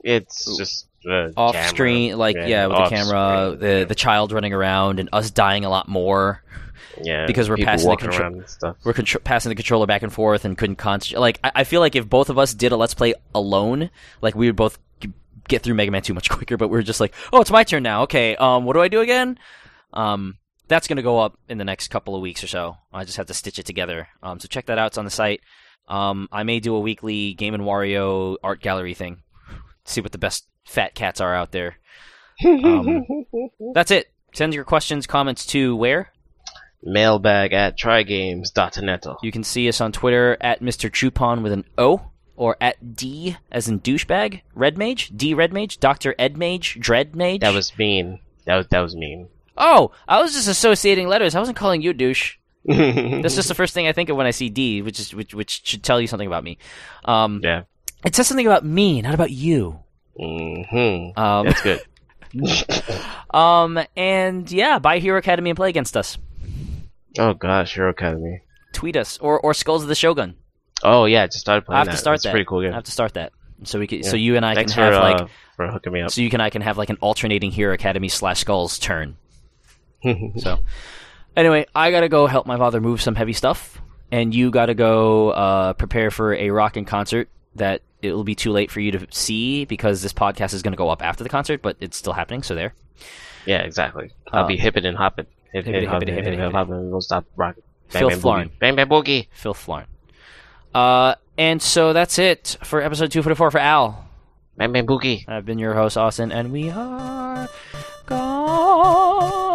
[0.02, 1.68] it's just uh, off camera.
[1.68, 3.85] screen, like yeah, with the camera, screen, the yeah.
[3.85, 6.43] the child running around, and us dying a lot more.
[7.02, 8.76] yeah, because we're passing the walking control- stuff.
[8.85, 11.20] We're contr- passing the controller back and forth and couldn't concentrate.
[11.20, 13.90] Like I-, I feel like if both of us did a let's play alone,
[14.20, 14.78] like we would both
[15.48, 16.56] get through Mega Man Two much quicker.
[16.56, 18.02] But we are just like, oh, it's my turn now.
[18.02, 19.38] Okay, um, what do I do again?
[19.92, 20.38] Um,
[20.68, 22.76] that's gonna go up in the next couple of weeks or so.
[22.92, 24.08] I just have to stitch it together.
[24.22, 24.88] Um, so check that out.
[24.88, 25.40] It's on the site.
[25.88, 29.22] Um, I may do a weekly Game and Wario art gallery thing.
[29.84, 31.76] See what the best fat cats are out there.
[32.44, 33.04] Um,
[33.74, 34.10] That's it.
[34.32, 36.10] Send your questions, comments to where?
[36.82, 39.06] Mailbag at trygames.net.
[39.22, 40.90] You can see us on Twitter at Mr.
[40.90, 45.78] Chupon with an O, or at D as in douchebag, Red Mage, D Red Mage,
[45.78, 46.15] Dr.
[46.19, 47.40] Ed Mage, Dread Mage.
[47.40, 48.19] That was mean.
[48.47, 49.28] That was that was mean.
[49.56, 51.35] Oh, I was just associating letters.
[51.35, 52.36] I wasn't calling you a douche.
[52.66, 55.35] That's just the first thing I think of when I see D, which is which,
[55.35, 56.59] which should tell you something about me.
[57.05, 57.62] Um, yeah.
[58.05, 59.81] it says something about me, not about you.
[60.19, 61.82] hmm Um, That's good.
[63.32, 66.19] um, and yeah, buy Hero Academy and play against us.
[67.19, 68.40] oh gosh, Hero Academy.
[68.73, 70.35] Tweet us or or Skulls of the Shogun.
[70.85, 71.77] Oh yeah, I just started playing.
[71.77, 71.93] I have that.
[71.93, 72.32] to start That's a that.
[72.32, 72.73] pretty cool game.
[72.73, 73.32] I have to start that.
[73.65, 74.09] So we can, Yeah.
[74.11, 76.11] so you and I Thanks can have like uh, for hooking me up.
[76.11, 79.16] so you can I can have like an alternating Hero Academy slash Skulls turn.
[80.36, 80.59] So
[81.36, 83.81] anyway, I gotta go help my father move some heavy stuff,
[84.12, 88.52] and you gotta go uh, prepare for a rockin' concert that it will be too
[88.52, 91.62] late for you to see because this podcast is gonna go up after the concert,
[91.62, 92.43] but it's still happening.
[92.43, 92.74] So there.
[93.47, 94.11] yeah, exactly.
[94.31, 95.24] I'll Uh, be hipping and hopping.
[95.55, 96.90] Hip, hippity, hip, hopping, hippity, hip, hippity, hip, hopping.
[96.90, 97.62] We'll stop rocking.
[97.93, 98.48] Bang, Phil bang, Florin.
[98.51, 98.59] boogie.
[98.59, 99.27] Bang bang boogie.
[99.32, 99.86] Phil Florin.
[100.74, 104.05] Uh, and so that's it for episode 244 for Al.
[104.56, 105.28] Bang boogie.
[105.28, 107.48] I've been your host, Austin, and we are
[108.06, 109.55] gone.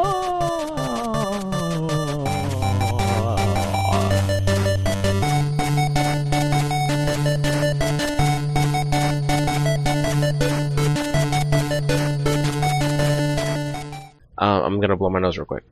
[14.41, 15.63] Uh, I'm gonna blow my nose real quick.